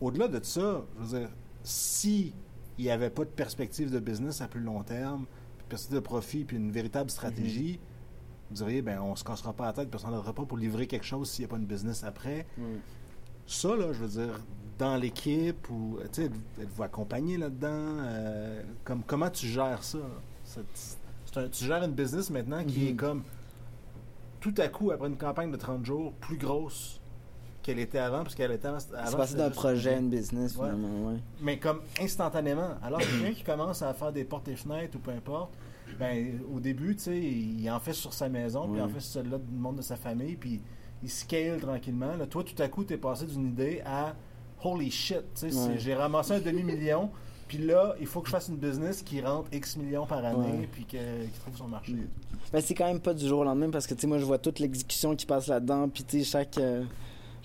au-delà 0.00 0.28
de 0.28 0.42
ça, 0.44 0.84
je 0.98 1.04
veux 1.04 1.18
dire, 1.20 1.30
si 1.62 2.32
il 2.78 2.84
n'y 2.84 2.90
avait 2.90 3.10
pas 3.10 3.24
de 3.24 3.30
perspective 3.30 3.90
de 3.90 3.98
business 3.98 4.40
à 4.40 4.48
plus 4.48 4.60
long 4.60 4.82
terme, 4.82 5.26
puis 5.58 5.66
perspective 5.68 5.96
de 5.96 6.00
profit, 6.04 6.44
puis 6.44 6.56
une 6.56 6.70
véritable 6.70 7.10
stratégie, 7.10 7.80
vous 8.50 8.56
diriez, 8.56 8.82
ben, 8.82 9.00
on 9.00 9.16
se 9.16 9.24
cassera 9.24 9.52
pas 9.52 9.66
la 9.66 9.72
tête, 9.72 9.90
puis 9.90 10.00
on 10.02 10.10
s'en 10.10 10.32
pas 10.32 10.44
pour 10.44 10.56
livrer 10.56 10.86
quelque 10.86 11.04
chose 11.04 11.28
s'il 11.28 11.44
n'y 11.44 11.46
a 11.46 11.48
pas 11.50 11.56
une 11.58 11.66
business 11.66 12.04
après. 12.04 12.46
Ça, 13.46 13.74
là, 13.76 13.92
je 13.92 14.04
veux 14.04 14.22
dire, 14.24 14.40
dans 14.78 14.96
l'équipe, 14.96 15.68
ou, 15.70 15.98
tu 16.12 16.22
sais, 16.22 16.30
êtes-vous 16.60 16.82
accompagné 16.82 17.36
là-dedans? 17.36 17.68
Euh, 18.00 18.62
comme, 18.84 19.02
comment 19.02 19.28
tu 19.30 19.46
gères 19.48 19.82
ça? 19.82 19.98
Un- 21.36 21.48
tu 21.48 21.64
gères 21.64 21.82
une 21.84 21.92
business 21.92 22.30
maintenant 22.30 22.64
qui 22.64 22.80
Mhm. 22.80 22.88
est 22.88 22.94
comme, 22.94 23.22
tout 24.40 24.54
à 24.58 24.68
coup, 24.68 24.90
après 24.92 25.08
une 25.08 25.16
campagne 25.16 25.50
de 25.50 25.56
30 25.56 25.84
jours, 25.84 26.12
plus 26.14 26.38
grosse 26.38 26.97
qu'elle 27.68 27.78
était 27.80 27.98
avant, 27.98 28.22
parce 28.22 28.34
qu'elle 28.34 28.50
était 28.52 28.66
avant. 28.66 28.78
C'est 28.80 29.16
passé 29.16 29.34
d'un 29.36 29.50
projet 29.50 29.94
à 29.94 29.98
une 29.98 30.08
business, 30.10 30.56
Ouais. 30.56 30.68
finalement, 30.70 31.08
ouais. 31.10 31.16
mais 31.40 31.58
comme 31.58 31.80
instantanément. 32.00 32.70
Alors, 32.82 33.00
quelqu'un 33.00 33.32
qui 33.32 33.42
commence 33.44 33.82
à 33.82 33.92
faire 33.94 34.10
des 34.12 34.24
portes 34.24 34.48
et 34.48 34.56
fenêtres 34.56 34.96
ou 34.96 35.00
peu 35.00 35.10
importe, 35.10 35.52
ben, 35.98 36.40
au 36.54 36.60
début, 36.60 36.96
tu 36.96 37.02
sais, 37.04 37.18
il 37.18 37.70
en 37.70 37.78
fait 37.80 37.92
sur 37.92 38.12
sa 38.12 38.28
maison, 38.28 38.66
puis 38.68 38.78
il 38.78 38.82
en 38.82 38.88
fait 38.88 39.00
sur 39.00 39.12
celle-là 39.22 39.38
du 39.38 39.54
monde 39.54 39.76
de 39.76 39.82
sa 39.82 39.96
famille, 39.96 40.36
puis 40.36 40.60
il 41.02 41.10
scale 41.10 41.60
tranquillement. 41.60 42.16
Là, 42.16 42.26
toi, 42.26 42.42
tout 42.42 42.60
à 42.62 42.68
coup, 42.68 42.84
tu 42.84 42.94
es 42.94 42.96
passé 42.96 43.26
d'une 43.26 43.46
idée 43.48 43.82
à 43.84 44.14
holy 44.64 44.90
shit, 44.90 45.22
tu 45.34 45.50
sais, 45.50 45.78
j'ai 45.78 45.94
ramassé 45.94 46.32
un 46.34 46.40
demi-million, 46.40 47.10
puis 47.48 47.58
là, 47.58 47.94
il 48.00 48.06
faut 48.06 48.20
que 48.20 48.26
je 48.26 48.32
fasse 48.32 48.48
une 48.48 48.56
business 48.56 49.02
qui 49.02 49.20
rentre 49.20 49.48
X 49.52 49.76
millions 49.76 50.06
par 50.06 50.24
année, 50.24 50.60
Ouais. 50.60 50.68
puis 50.70 50.84
qui 50.84 50.96
trouve 51.40 51.56
son 51.56 51.68
marché. 51.68 51.94
Ben, 52.52 52.60
c'est 52.62 52.74
quand 52.74 52.86
même 52.86 53.00
pas 53.00 53.12
du 53.14 53.26
jour 53.26 53.40
au 53.40 53.44
lendemain 53.44 53.68
parce 53.70 53.86
que 53.86 53.92
tu 53.94 54.00
sais 54.02 54.06
moi 54.06 54.16
je 54.18 54.24
vois 54.24 54.38
toute 54.38 54.58
l'exécution 54.58 55.14
qui 55.14 55.26
passe 55.26 55.48
là-dedans 55.48 55.86
puis 55.90 56.02
tu 56.02 56.18
sais 56.20 56.24
chaque, 56.24 56.56
euh, 56.56 56.82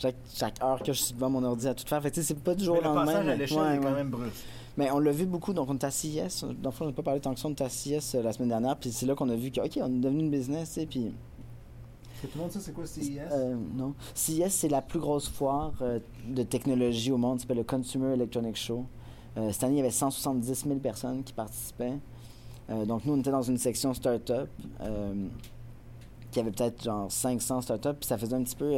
chaque 0.04 0.16
chaque 0.34 0.62
heure 0.62 0.80
que 0.84 0.92
je 0.92 1.02
suis 1.02 1.14
devant 1.14 1.30
mon 1.30 1.44
ordi 1.44 1.68
à 1.68 1.74
tout 1.74 1.86
faire 1.88 2.02
fait 2.02 2.10
que, 2.10 2.16
tu 2.16 2.22
sais 2.22 2.28
c'est 2.28 2.40
pas 2.44 2.54
du 2.56 2.64
jour 2.66 2.76
au 2.76 2.80
le 2.80 2.84
lendemain 2.84 3.06
passage 3.06 3.26
à 3.28 3.30
ouais, 3.30 3.44
est 3.76 3.80
quand 3.80 3.86
ouais. 3.86 3.92
même 3.94 4.10
brusque. 4.10 4.46
mais 4.78 4.92
on 4.92 5.00
l'a 5.00 5.12
vu 5.12 5.26
beaucoup 5.26 5.54
donc 5.54 5.70
on 5.70 5.76
est 5.76 5.84
à 5.84 5.92
CIS 5.92 6.44
dans 6.62 6.70
le 6.70 6.72
fond 6.72 6.86
on 6.86 6.88
n'a 6.88 6.94
pas 6.94 7.04
parlé 7.04 7.20
tant 7.22 7.34
que 7.34 7.40
ça 7.40 7.48
on 7.48 7.52
est 7.52 7.62
à 7.62 7.70
CIS 7.70 8.16
euh, 8.16 8.22
la 8.22 8.34
semaine 8.34 8.50
dernière 8.50 8.76
puis 8.78 8.92
c'est 8.92 9.06
là 9.06 9.16
qu'on 9.16 9.30
a 9.30 9.36
vu 9.36 9.50
que 9.52 9.62
ok 9.62 9.80
on 9.82 9.88
est 9.88 10.00
devenu 10.00 10.20
une 10.24 10.30
business 10.32 10.72
sais 10.72 10.86
puis 10.86 11.14
que 12.22 12.28
tout 12.28 12.38
le 12.38 12.42
monde 12.42 12.52
sait 12.52 12.60
c'est 12.60 12.74
quoi 12.74 12.86
CIS? 12.86 13.20
euh, 13.32 13.56
non 13.76 13.94
CIS 14.14 14.50
c'est 14.50 14.70
la 14.70 14.82
plus 14.82 15.00
grosse 15.00 15.30
foire 15.30 15.74
euh, 15.82 16.00
de 16.28 16.44
technologie 16.44 17.12
au 17.12 17.18
monde 17.18 17.40
s'appelle 17.40 17.58
le 17.58 17.64
Consumer 17.64 18.14
Electronics 18.14 18.58
Show 18.58 18.86
Euh, 19.36 19.52
cette 19.52 19.64
année 19.64 19.76
il 19.76 19.78
y 19.78 19.82
avait 19.82 19.90
170 19.90 20.66
000 20.68 20.76
personnes 20.80 21.24
qui 21.24 21.34
participaient 21.34 21.98
donc 22.88 23.04
nous 23.06 23.14
on 23.14 23.20
était 23.20 23.32
dans 23.32 23.42
une 23.42 23.58
section 23.58 23.94
startup 23.94 24.48
qui 26.32 26.40
avait 26.40 26.52
peut-être 26.52 26.84
genre 26.84 27.12
500 27.12 27.62
startups, 27.62 27.94
puis 28.00 28.08
ça 28.08 28.18
faisait 28.18 28.36
un 28.36 28.44
petit 28.44 28.56
peu. 28.56 28.74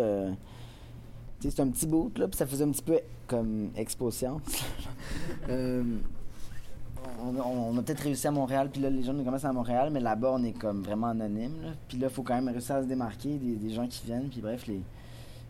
C'était 1.50 1.62
un 1.62 1.70
petit 1.70 1.88
bout, 1.88 2.18
là, 2.18 2.28
puis 2.28 2.38
ça 2.38 2.46
faisait 2.46 2.64
un 2.64 2.72
petit 2.72 2.84
peu 2.84 3.00
comme 3.28 3.72
Expo 3.76 4.12
Science. 4.12 4.42
Euh, 5.50 5.84
on, 7.24 7.78
a 7.78 7.82
peut-être 7.82 8.02
réussi 8.02 8.28
à 8.28 8.32
Montréal, 8.32 8.70
puis 8.72 8.82
là, 8.82 8.90
les 8.90 9.04
gens 9.04 9.14
nous 9.14 9.24
commencent 9.24 9.46
à 9.46 9.54
Montréal, 9.54 9.90
mais 9.92 10.00
là-bas, 10.00 10.32
on 10.34 10.44
est 10.44 10.54
comme 10.54 10.82
vraiment 10.82 11.08
anonyme. 11.08 11.76
Puis 11.88 11.98
là, 11.98 12.08
il 12.08 12.14
faut 12.14 12.24
quand 12.24 12.36
même 12.36 12.50
réussir 12.50 12.76
à 12.76 12.82
se 12.82 12.88
démarquer 12.88 13.38
des, 13.38 13.70
gens 13.70 13.88
qui 13.88 14.06
viennent, 14.06 14.30
puis 14.30 14.42
bref, 14.42 14.68
les. 14.68 14.82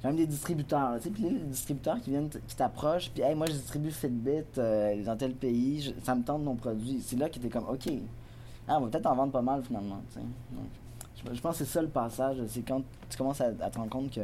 Quand 0.01 0.09
même 0.09 0.17
des 0.17 0.27
distributeurs, 0.27 0.97
tu 0.97 1.03
sais, 1.03 1.09
puis 1.09 1.23
les, 1.23 1.39
distributeurs 1.39 1.99
qui 2.01 2.11
viennent, 2.11 2.29
qui 2.29 2.55
t'approchent, 2.55 3.09
puis 3.09 3.23
hey, 3.23 3.33
moi 3.33 3.47
je 3.47 3.53
distribue 3.53 3.91
Fitbit 3.91 4.43
euh, 4.57 5.03
dans 5.03 5.15
tel 5.15 5.33
pays, 5.33 5.95
ça 6.03 6.13
me 6.13 6.23
tente 6.23 6.43
mon 6.43 6.55
produit. 6.55 7.01
C'est 7.01 7.15
là 7.15 7.29
que 7.29 7.39
t'es 7.39 7.49
comme, 7.49 7.67
ok, 7.69 7.91
ah, 8.67 8.77
on 8.77 8.81
va 8.81 8.87
peut-être 8.89 9.07
en 9.07 9.15
vendre 9.15 9.31
pas 9.31 9.41
mal 9.41 9.63
finalement, 9.63 10.01
tu 10.09 10.19
sais. 10.19 10.25
Donc, 10.51 11.33
je, 11.33 11.41
pense 11.41 11.57
que 11.57 11.65
c'est 11.65 11.71
ça 11.71 11.81
le 11.81 11.87
passage, 11.87 12.37
c'est 12.49 12.61
quand 12.61 12.81
tu 13.09 13.17
commences 13.17 13.41
à 13.41 13.51
te 13.51 13.77
rendre 13.77 13.89
compte 13.89 14.11
que 14.11 14.21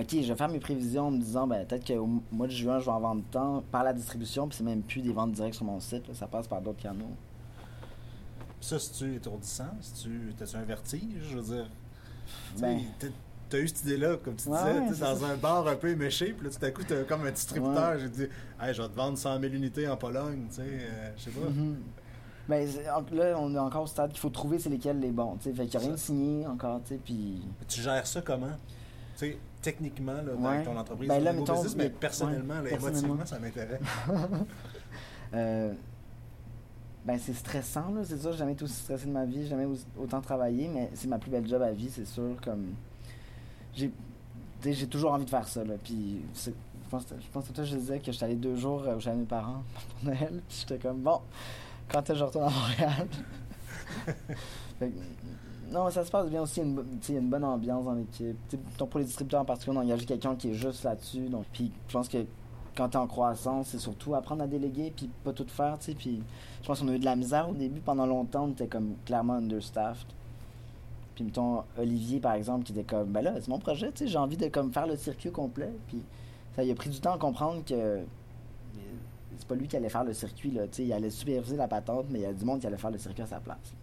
OK, 0.00 0.08
je 0.12 0.28
vais 0.32 0.34
faire 0.36 0.48
mes 0.48 0.60
prévisions 0.60 1.08
en 1.08 1.10
me 1.10 1.18
disant, 1.18 1.46
ben, 1.46 1.66
peut-être 1.66 1.86
qu'au 1.86 2.08
mois 2.32 2.46
de 2.46 2.52
juin, 2.52 2.78
je 2.78 2.86
vais 2.86 2.90
en 2.90 3.00
vendre 3.00 3.22
tant 3.30 3.62
par 3.70 3.84
la 3.84 3.92
distribution, 3.92 4.48
puis 4.48 4.56
c'est 4.56 4.64
même 4.64 4.82
plus 4.82 5.02
des 5.02 5.12
ventes 5.12 5.32
directes 5.32 5.56
sur 5.56 5.64
mon 5.66 5.78
site, 5.80 6.08
là, 6.08 6.14
ça 6.14 6.26
passe 6.26 6.46
par 6.48 6.60
d'autres 6.62 6.80
canaux. 6.82 7.10
Ça, 8.60 8.78
c'est-tu 8.78 9.16
étourdissant? 9.16 9.70
C'est-tu, 9.80 10.32
t'as-tu 10.38 10.56
un 10.56 10.62
vertige? 10.62 11.02
Je 11.30 11.36
veux 11.38 11.54
dire, 11.54 11.66
tu 12.56 12.62
Ben. 12.62 12.78
t'as- 13.48 13.58
eu 13.58 13.66
cette 13.68 13.82
idée-là, 13.82 14.16
comme 14.22 14.36
tu 14.36 14.48
disais, 14.48 14.62
ouais, 14.62 14.92
tu 14.92 15.00
dans 15.00 15.16
ça. 15.16 15.26
un 15.26 15.36
bar 15.36 15.66
un 15.66 15.74
peu 15.76 15.88
éméché, 15.88 16.32
puis 16.32 16.46
là, 16.46 16.52
tout 16.56 16.64
à 16.64 16.70
coup, 16.70 16.82
t'as 16.86 17.02
comme 17.04 17.26
un 17.26 17.30
distributeur. 17.32 17.92
Ouais. 17.94 18.00
J'ai 18.00 18.08
dit, 18.08 18.26
hey, 18.60 18.72
je 18.74 18.80
vais 18.82 18.88
te 18.88 18.94
vendre 18.94 19.18
100 19.18 19.40
000 19.40 19.52
unités 19.54 19.88
en 19.88 19.96
Pologne, 19.96 20.46
tu 20.50 20.56
sais, 20.56 20.62
euh, 20.62 21.10
je 21.16 21.22
sais 21.24 21.30
pas. 21.30 21.48
Mhm. 21.48 21.76
Ben, 22.48 22.68
c'est- 22.68 22.88
en- 22.90 23.04
là, 23.12 23.34
on 23.38 23.54
est 23.54 23.58
encore 23.58 23.82
au 23.82 23.86
stade 23.86 24.10
qu'il 24.10 24.20
faut 24.20 24.30
trouver 24.30 24.58
c'est 24.58 24.70
lesquels 24.70 25.00
les 25.00 25.10
bons, 25.10 25.36
tu 25.36 25.44
sais, 25.50 25.52
fait 25.54 25.66
qu'il 25.66 25.78
n'y 25.80 25.84
a 25.84 25.88
rien 25.88 25.94
de 25.96 26.00
signé 26.00 26.46
encore, 26.46 26.80
tu 26.84 26.94
sais, 26.94 27.00
puis... 27.04 27.42
Tu 27.68 27.80
gères 27.80 28.06
ça 28.06 28.22
comment? 28.22 28.56
Tu 29.18 29.36
techniquement, 29.62 30.14
là, 30.14 30.22
dans 30.34 30.48
Ouais. 30.50 30.62
ton 30.62 30.76
entreprise, 30.76 31.08
Ben 31.08 31.22
là, 31.22 31.32
mettons, 31.32 31.52
business, 31.54 31.76
mais 31.76 31.84
mais- 31.84 31.90
personnellement, 31.90 32.60
ouais, 32.60 32.70
là, 32.70 32.76
émotivement, 32.76 33.16
personnellement. 33.16 33.26
ça 33.26 33.38
m'intéresse. 33.38 33.80
Euh, 35.32 35.72
ben 37.04 37.16
c'est 37.20 37.34
stressant 37.34 37.92
là, 37.94 38.00
c'est 38.04 38.18
sûr, 38.20 38.32
j'ai 38.32 38.38
jamais 38.38 38.52
été 38.52 38.64
aussi 38.64 38.74
stressé 38.74 39.06
de 39.06 39.12
ma 39.12 39.24
vie, 39.24 39.46
jamais 39.46 39.64
autant 39.96 40.20
travaillé, 40.20 40.66
mais 40.66 40.90
c'est 40.94 41.06
ma 41.06 41.18
plus 41.18 41.30
belle 41.30 41.46
job 41.46 41.62
à 41.62 41.70
vie, 41.70 41.88
c'est 41.88 42.04
sûr 42.04 42.34
comme 42.44 42.74
j'ai 43.74 43.92
j'ai 44.64 44.86
toujours 44.88 45.12
envie 45.12 45.24
de 45.24 45.30
faire 45.30 45.46
ça 45.46 45.62
là, 45.64 45.74
puis 45.82 46.20
c'est- 46.34 46.50
je 46.84 46.90
pense 46.90 47.06
je 47.08 47.28
pense 47.32 47.46
que 47.46 47.52
toi 47.52 47.62
je 47.62 47.76
disais 47.76 48.00
que 48.00 48.10
j'étais 48.10 48.24
allé 48.24 48.34
deux 48.34 48.56
jours 48.56 48.82
euh, 48.88 48.98
chez 48.98 49.12
mes 49.12 49.24
parents 49.24 49.62
pour 50.02 50.10
Noël, 50.10 50.42
puis 50.48 50.58
j'étais 50.66 50.78
comme 50.78 50.98
bon, 50.98 51.20
quand 51.88 52.00
est-ce 52.00 52.08
que 52.08 52.14
je 52.18 52.24
retourne 52.24 52.44
à 52.46 52.50
Montréal? 52.50 53.06
Fait 54.80 54.88
que, 54.90 54.94
non, 55.70 55.90
ça 55.90 56.04
se 56.04 56.10
passe 56.10 56.28
bien 56.28 56.42
aussi. 56.42 56.60
Il 56.60 57.14
y 57.14 57.16
a 57.16 57.20
une, 57.20 57.28
bonne 57.28 57.44
ambiance 57.44 57.84
dans 57.84 57.94
l'équipe. 57.94 58.36
Pour 58.76 58.98
les 58.98 59.04
distributeurs 59.04 59.42
en 59.42 59.44
particulier, 59.44 59.76
on 59.76 59.80
a 59.80 59.84
engagé 59.84 60.04
quelqu'un 60.04 60.34
qui 60.34 60.50
est 60.50 60.54
juste 60.54 60.84
là-dessus. 60.84 61.28
Donc, 61.28 61.44
puis 61.52 61.70
je 61.86 61.92
pense 61.92 62.08
que 62.08 62.18
quand 62.76 62.88
tu 62.88 62.96
es 62.96 63.00
en 63.00 63.06
croissance, 63.06 63.68
c'est 63.68 63.78
surtout 63.78 64.14
apprendre 64.14 64.42
à 64.42 64.46
déléguer 64.46 64.92
puis 64.94 65.08
pas 65.22 65.32
tout 65.32 65.46
faire. 65.48 65.78
Puis 65.78 66.22
je 66.62 66.66
pense 66.66 66.80
qu'on 66.80 66.88
a 66.88 66.94
eu 66.94 66.98
de 66.98 67.04
la 67.04 67.16
misère 67.16 67.48
au 67.48 67.54
début. 67.54 67.80
Pendant 67.80 68.06
longtemps, 68.06 68.44
on 68.44 68.50
était 68.50 68.66
comme 68.66 68.94
clairement 69.04 69.34
understaffed. 69.34 70.08
Puis 71.14 71.24
mettons, 71.24 71.62
Olivier, 71.78 72.18
par 72.18 72.32
exemple, 72.32 72.64
qui 72.64 72.72
était 72.72 72.84
comme, 72.84 73.08
ben 73.10 73.22
là, 73.22 73.34
c'est 73.36 73.48
mon 73.48 73.58
projet, 73.58 73.92
j'ai 73.96 74.18
envie 74.18 74.36
de 74.36 74.48
comme 74.48 74.72
faire 74.72 74.86
le 74.86 74.96
circuit 74.96 75.30
complet. 75.30 75.72
Puis 75.86 76.02
ça, 76.56 76.64
il 76.64 76.70
a 76.70 76.74
pris 76.74 76.90
du 76.90 77.00
temps 77.00 77.14
à 77.14 77.18
comprendre 77.18 77.64
que 77.64 77.74
euh, 77.74 78.02
c'est 79.36 79.46
pas 79.46 79.54
lui 79.54 79.68
qui 79.68 79.76
allait 79.76 79.88
faire 79.88 80.04
le 80.04 80.12
circuit, 80.12 80.50
là, 80.50 80.62
il 80.78 80.92
allait 80.92 81.10
superviser 81.10 81.56
la 81.56 81.68
patente, 81.68 82.06
mais 82.10 82.20
il 82.20 82.22
y 82.22 82.26
a 82.26 82.32
du 82.32 82.44
monde 82.44 82.60
qui 82.60 82.66
allait 82.66 82.76
faire 82.76 82.90
le 82.90 82.98
circuit 82.98 83.22
à 83.22 83.26
sa 83.26 83.40
place. 83.40 83.74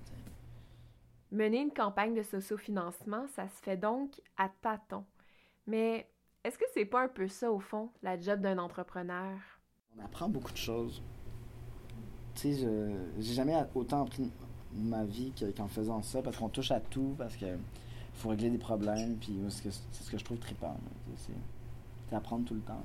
Mener 1.32 1.62
une 1.62 1.74
campagne 1.74 2.14
de 2.14 2.24
sociofinancement, 2.24 3.28
ça 3.36 3.48
se 3.48 3.62
fait 3.62 3.78
donc 3.78 4.22
à 4.38 4.50
tâtons. 4.50 5.04
Mais 5.66 6.08
est-ce 6.44 6.58
que 6.58 6.64
c'est 6.74 6.86
pas 6.86 7.04
un 7.04 7.10
peu 7.10 7.28
ça, 7.28 7.52
au 7.52 7.60
fond, 7.60 7.90
la 8.02 8.20
job 8.20 8.40
d'un 8.40 8.58
entrepreneur? 8.58 9.38
On 9.98 10.06
apprend 10.06 10.30
beaucoup 10.30 10.52
de 10.54 10.58
choses. 10.58 11.02
Tu 12.36 12.54
sais, 12.54 12.96
j'ai 13.18 13.34
jamais 13.34 13.56
autant 13.76 14.04
appris 14.04 14.32
ma 14.74 15.04
vie 15.04 15.34
que- 15.34 15.52
qu'en 15.52 15.68
faisant 15.68 16.02
ça, 16.02 16.22
parce 16.22 16.38
qu'on 16.38 16.50
touche 16.50 16.72
à 16.72 16.80
tout, 16.80 17.16
parce 17.18 17.36
que 17.36 17.58
faut 18.14 18.30
régler 18.30 18.50
des 18.50 18.58
problèmes, 18.58 19.18
puis 19.18 19.38
c'est 19.50 19.72
ce 19.72 20.10
que- 20.12 20.18
je 20.18 20.24
trouve 20.24 20.38
trippant. 20.38 20.78
C'est 21.18 22.16
apprendre 22.16 22.46
tout 22.46 22.54
le 22.54 22.62
temps. 22.62 22.82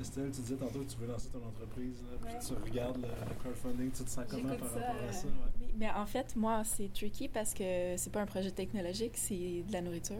Estelle, 0.00 0.30
tu 0.30 0.40
disais 0.40 0.56
tantôt 0.56 0.80
que 0.80 0.90
tu 0.90 0.96
veux 0.98 1.06
lancer 1.06 1.28
ton 1.28 1.38
entreprise, 1.46 2.02
là, 2.10 2.18
puis 2.26 2.46
tu 2.46 2.54
regardes 2.70 2.96
le, 2.98 3.08
le 3.08 3.34
crowdfunding, 3.40 3.90
tu 3.90 4.04
te 4.04 4.10
sens 4.10 4.24
comment 4.30 4.54
par 4.56 4.68
ça, 4.68 4.74
rapport 4.74 4.80
à 4.90 5.04
euh, 5.08 5.12
ça? 5.12 5.26
ouais? 5.26 5.32
Oui, 5.60 5.66
mais 5.78 5.90
en 5.90 6.06
fait, 6.06 6.36
moi, 6.36 6.62
c'est 6.64 6.92
tricky 6.92 7.28
parce 7.28 7.54
que 7.54 7.94
c'est 7.96 8.10
pas 8.12 8.20
un 8.20 8.26
projet 8.26 8.50
technologique, 8.50 9.12
c'est 9.16 9.62
de 9.66 9.72
la 9.72 9.80
nourriture. 9.80 10.16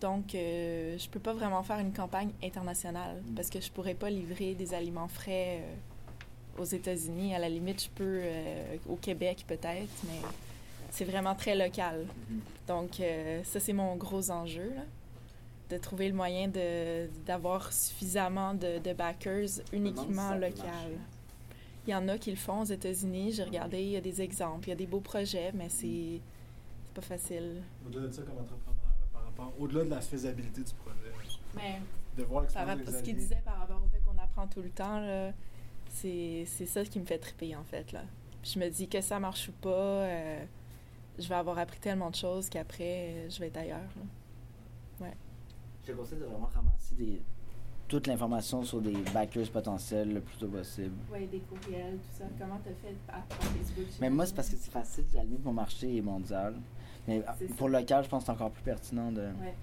Donc, 0.00 0.34
euh, 0.34 0.96
je 0.98 1.08
peux 1.08 1.20
pas 1.20 1.34
vraiment 1.34 1.62
faire 1.62 1.78
une 1.78 1.92
campagne 1.92 2.30
internationale 2.42 3.22
Mm. 3.26 3.34
parce 3.34 3.50
que 3.50 3.60
je 3.60 3.70
pourrais 3.70 3.94
pas 3.94 4.08
livrer 4.10 4.54
des 4.54 4.72
aliments 4.74 5.08
frais 5.08 5.60
euh, 5.62 6.60
aux 6.62 6.64
États-Unis. 6.64 7.34
À 7.34 7.38
la 7.38 7.48
limite, 7.48 7.84
je 7.84 7.88
peux 7.90 8.20
euh, 8.22 8.76
au 8.88 8.96
Québec 8.96 9.44
peut-être, 9.46 9.90
mais 10.04 10.20
c'est 10.90 11.04
vraiment 11.04 11.34
très 11.34 11.54
local. 11.54 12.06
Donc, 12.66 12.98
euh, 13.00 13.42
ça, 13.44 13.60
c'est 13.60 13.72
mon 13.74 13.94
gros 13.96 14.30
enjeu, 14.30 14.72
là, 14.74 14.82
de 15.70 15.78
trouver 15.78 16.08
le 16.08 16.14
moyen 16.14 16.48
de- 16.48 17.08
d'avoir 17.26 17.72
suffisamment 17.72 18.54
de, 18.54 18.78
de 18.78 18.92
backers 18.92 19.48
uniquement 19.72 20.34
local. 20.34 20.90
Il 21.86 21.90
y 21.90 21.94
en 21.94 22.06
a 22.08 22.18
qui 22.18 22.30
le 22.30 22.36
font 22.36 22.60
aux 22.60 22.64
États-Unis. 22.64 23.32
J'ai 23.32 23.44
regardé, 23.44 23.78
il 23.80 23.90
y 23.90 23.96
a 23.96 24.00
des 24.00 24.20
exemples, 24.20 24.66
il 24.66 24.70
y 24.70 24.72
a 24.72 24.76
des 24.76 24.86
beaux 24.86 25.00
projets, 25.00 25.50
mais 25.54 25.68
c'est 25.68 26.20
c'est 26.86 26.94
pas 26.94 27.02
facile. 27.02 27.62
Au-delà 27.86 28.08
de 28.08 28.12
ça, 28.12 28.22
comme 28.22 28.38
entrepreneur, 28.38 28.74
là, 29.00 29.06
par 29.12 29.24
rapport, 29.24 29.52
au-delà 29.60 29.84
de 29.84 29.90
la 29.90 30.00
faisabilité 30.00 30.62
du 30.62 30.72
projet, 30.74 30.96
Mais 31.54 31.80
de 32.16 32.24
voir 32.24 32.46
par 32.48 32.66
rapport 32.66 32.88
à 32.88 32.98
ce 32.98 33.02
qu'il 33.02 33.14
disait 33.16 33.40
par 33.44 33.58
rapport 33.60 33.80
au 33.84 33.88
fait 33.88 34.00
qu'on 34.04 34.18
apprend 34.22 34.46
tout 34.48 34.60
le 34.60 34.70
temps, 34.70 34.98
là, 35.00 35.32
c'est 35.88 36.44
c'est 36.46 36.66
ça 36.66 36.84
qui 36.84 36.98
me 37.00 37.04
fait 37.06 37.18
triper, 37.18 37.54
en 37.56 37.62
fait. 37.64 37.92
Là. 37.92 38.02
Puis 38.42 38.52
je 38.54 38.58
me 38.58 38.68
dis 38.68 38.88
que 38.88 39.00
ça 39.00 39.18
marche 39.20 39.48
ou 39.48 39.52
pas, 39.52 39.68
euh, 39.70 40.44
je 41.18 41.28
vais 41.28 41.34
avoir 41.36 41.58
appris 41.58 41.78
tellement 41.80 42.10
de 42.10 42.16
choses 42.16 42.48
qu'après, 42.48 43.28
je 43.30 43.38
vais 43.40 43.46
être 43.48 43.56
ailleurs. 43.58 43.78
là. 45.00 45.06
Je 45.82 45.92
te 45.92 45.96
conseille 45.96 46.18
de 46.18 46.24
vraiment 46.24 46.50
ramasser 46.54 46.94
des, 46.94 47.22
toute 47.88 48.06
l'information 48.06 48.62
sur 48.62 48.80
des 48.80 48.92
backers 49.12 49.50
potentiels 49.50 50.12
le 50.14 50.20
plus 50.20 50.36
tôt 50.36 50.48
possible. 50.48 50.94
Oui, 51.12 51.26
des 51.26 51.40
courriels, 51.40 51.96
tout 51.98 52.18
ça. 52.18 52.24
Comment 52.38 52.60
t'as 52.62 52.70
fait 52.74 52.94
à 53.08 53.22
Facebook? 53.30 53.86
Mais 54.00 54.10
moi, 54.10 54.26
c'est 54.26 54.34
parce 54.34 54.48
que 54.50 54.56
c'est 54.56 54.70
facile, 54.70 55.04
à 55.14 55.16
la 55.18 55.24
limite, 55.24 55.44
mon 55.44 55.52
marché 55.52 55.96
est 55.96 56.02
mondial. 56.02 56.54
Mais 57.08 57.24
C'est 57.38 57.48
pour 57.48 57.66
ça. 57.68 57.72
le 57.72 57.78
local, 57.80 58.04
je 58.04 58.08
pense 58.10 58.22
que 58.22 58.26
c'est 58.26 58.32
encore 58.32 58.50
plus 58.50 58.62
pertinent 58.62 59.10
de. 59.10 59.22
Ouais. 59.22 59.54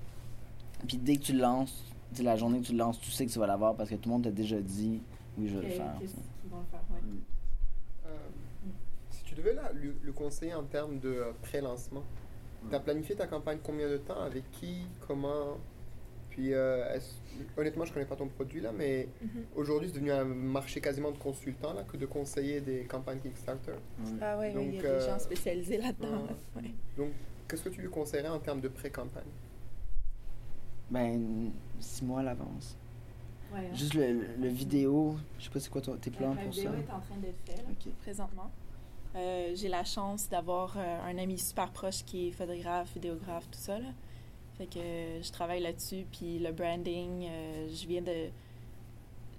Puis 0.87 0.97
dès 0.97 1.17
que 1.17 1.21
tu 1.21 1.33
le 1.33 1.39
lances, 1.39 1.83
la 2.19 2.35
journée 2.35 2.59
que 2.61 2.65
tu 2.65 2.71
le 2.73 2.79
lances, 2.79 2.99
tu 2.99 3.11
sais 3.11 3.25
que 3.25 3.31
tu 3.31 3.39
vas 3.39 3.47
l'avoir 3.47 3.75
parce 3.75 3.89
que 3.89 3.95
tout 3.95 4.09
le 4.09 4.13
monde 4.13 4.23
t'a 4.23 4.31
déjà 4.31 4.59
dit 4.59 5.01
oui, 5.37 5.47
je 5.47 5.57
vais 5.57 5.67
le 5.67 5.71
faire. 5.73 5.95
Qu'est-ce 5.99 6.13
qu'ils 6.15 6.49
vont 6.51 6.59
le 6.59 6.65
faire, 6.65 6.81
ouais. 6.91 7.01
Mm. 7.01 7.19
Euh, 8.07 8.17
si 9.11 9.23
tu 9.23 9.35
devais 9.35 9.53
là, 9.53 9.71
le, 9.73 9.95
le 10.01 10.11
conseiller 10.11 10.53
en 10.55 10.63
termes 10.63 10.99
de 10.99 11.09
euh, 11.09 11.31
pré-lancement, 11.43 12.03
tu 12.69 12.75
as 12.75 12.79
planifié 12.79 13.15
ta 13.15 13.27
campagne 13.27 13.59
combien 13.63 13.87
de 13.87 13.97
temps 13.97 14.19
Avec 14.21 14.49
qui 14.51 14.87
Comment? 15.07 15.57
Puis, 16.37 16.53
euh, 16.53 16.85
honnêtement, 17.57 17.83
je 17.83 17.91
connais 17.91 18.05
pas 18.05 18.15
ton 18.15 18.27
produit 18.27 18.61
là, 18.61 18.71
mais 18.71 19.07
Mhm. 19.23 19.45
aujourd'hui, 19.55 19.87
c'est 19.89 19.95
devenu 19.95 20.11
un 20.11 20.23
marché 20.23 20.79
quasiment 20.79 21.09
de 21.09 21.17
consultants 21.17 21.73
là, 21.73 21.81
que 21.83 21.97
de 21.97 22.05
conseiller 22.05 22.61
des 22.61 22.83
campagnes 22.83 23.17
Kickstarter. 23.19 23.71
Ouais. 23.71 24.11
Ah 24.21 24.37
oui, 24.39 24.49
il 24.53 24.75
y 24.75 24.77
a 24.77 24.81
des 24.83 24.87
euh, 24.87 25.07
gens 25.07 25.17
spécialisés 25.17 25.77
là-dedans. 25.79 26.09
ouais. 26.11 26.27
là. 26.27 26.35
Ouais. 26.61 26.71
Donc, 26.95 27.09
qu'est-ce 27.47 27.63
que 27.63 27.69
tu 27.69 27.81
lui 27.81 27.89
conseillerais 27.89 28.29
en 28.29 28.37
termes 28.37 28.61
de 28.61 28.67
pré-campagne? 28.67 29.23
Ben, 30.91 31.51
six 31.79 32.03
mois 32.05 32.19
à 32.19 32.23
l'avance. 32.23 32.77
Ouais, 33.51 33.59
hein. 33.61 33.73
Juste 33.73 33.95
le, 33.95 34.13
le- 34.13 34.27
le 34.39 34.47
vidéo, 34.47 35.15
je 35.39 35.45
sais 35.45 35.49
pas 35.49 35.59
c'est 35.59 35.71
quoi 35.71 35.81
tes 35.81 36.11
plans 36.11 36.35
La 36.35 36.43
pour 36.43 36.53
ça? 36.53 36.61
vidéo 36.61 36.73
est 36.75 36.93
en 36.93 36.99
train 36.99 37.17
d'être 37.19 37.39
faite 37.45 37.57
là, 37.57 37.63
Ok. 37.71 37.91
présentement. 38.03 38.51
Euh, 39.15 39.53
j'ai 39.55 39.69
la 39.69 39.83
chance 39.83 40.29
d'avoir 40.29 40.77
euh, 40.77 40.99
un 41.03 41.17
ami 41.17 41.39
super 41.39 41.71
proche 41.71 42.03
qui 42.05 42.27
est 42.27 42.31
photographe, 42.31 42.93
vidéographe, 42.93 43.45
tout 43.49 43.57
ça. 43.57 43.79
Là. 43.79 43.87
Fait 44.57 44.65
que 44.65 44.79
euh, 44.79 45.21
je 45.21 45.31
travaille 45.31 45.61
là-dessus. 45.61 46.05
Puis 46.11 46.39
le 46.39 46.51
branding, 46.51 47.25
euh, 47.29 47.67
je 47.73 47.87
viens 47.87 48.01
de. 48.01 48.29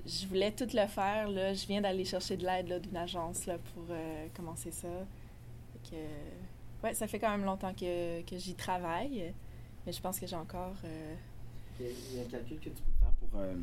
Je 0.06 0.26
voulais 0.26 0.52
tout 0.52 0.68
le 0.72 0.86
faire. 0.86 1.28
Là. 1.28 1.52
Je 1.54 1.66
viens 1.66 1.80
d'aller 1.80 2.04
chercher 2.04 2.36
de 2.36 2.44
l'aide 2.44 2.68
là, 2.68 2.78
d'une 2.78 2.96
agence 2.96 3.46
là, 3.46 3.58
pour 3.74 3.84
euh, 3.90 4.26
commencer 4.34 4.70
ça. 4.70 4.88
Fait 5.72 5.90
que, 5.96 6.86
ouais, 6.86 6.94
ça 6.94 7.06
fait 7.06 7.18
quand 7.18 7.30
même 7.30 7.44
longtemps 7.44 7.74
que, 7.74 8.22
que 8.22 8.38
j'y 8.38 8.54
travaille. 8.54 9.32
Mais 9.84 9.92
je 9.92 10.00
pense 10.00 10.18
que 10.18 10.26
j'ai 10.26 10.36
encore. 10.36 10.74
euh, 10.84 11.14
Il 11.80 12.16
y 12.16 12.20
a- 12.20 12.22
un 12.22 12.28
calcul 12.28 12.58
que 12.58 12.64
tu 12.64 12.70
peux 12.70 12.92
faire 13.00 13.12
pour 13.30 13.40
euh, 13.40 13.54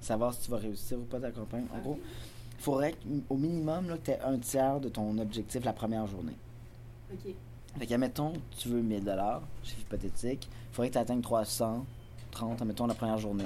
savoir 0.00 0.34
si 0.34 0.42
tu 0.42 0.50
vas 0.50 0.58
réussir 0.58 0.98
ou 0.98 1.02
pas 1.04 1.20
ta 1.20 1.30
campagne. 1.30 1.64
En 1.74 1.78
gros, 1.78 1.98
il 2.58 2.62
faudrait 2.62 2.92
qu'au 3.28 3.36
minimum 3.36 3.88
là, 3.88 3.96
que 3.96 4.04
tu 4.06 4.10
aies 4.10 4.20
un 4.20 4.38
tiers 4.38 4.80
de 4.80 4.88
ton 4.88 5.16
objectif 5.18 5.64
la 5.64 5.72
première 5.72 6.06
journée. 6.06 6.36
OK. 7.12 7.32
Fait 7.78 7.86
qu'admettons, 7.86 8.32
tu 8.58 8.68
veux 8.68 8.80
1000 8.80 9.04
chiffre 9.62 9.80
hypothétique, 9.82 10.48
il 10.65 10.65
faudrait 10.76 10.88
que 10.88 10.92
tu 10.92 10.98
atteignes 10.98 11.22
330, 11.22 12.60
admettons, 12.60 12.86
la 12.86 12.94
première 12.94 13.16
journée. 13.18 13.44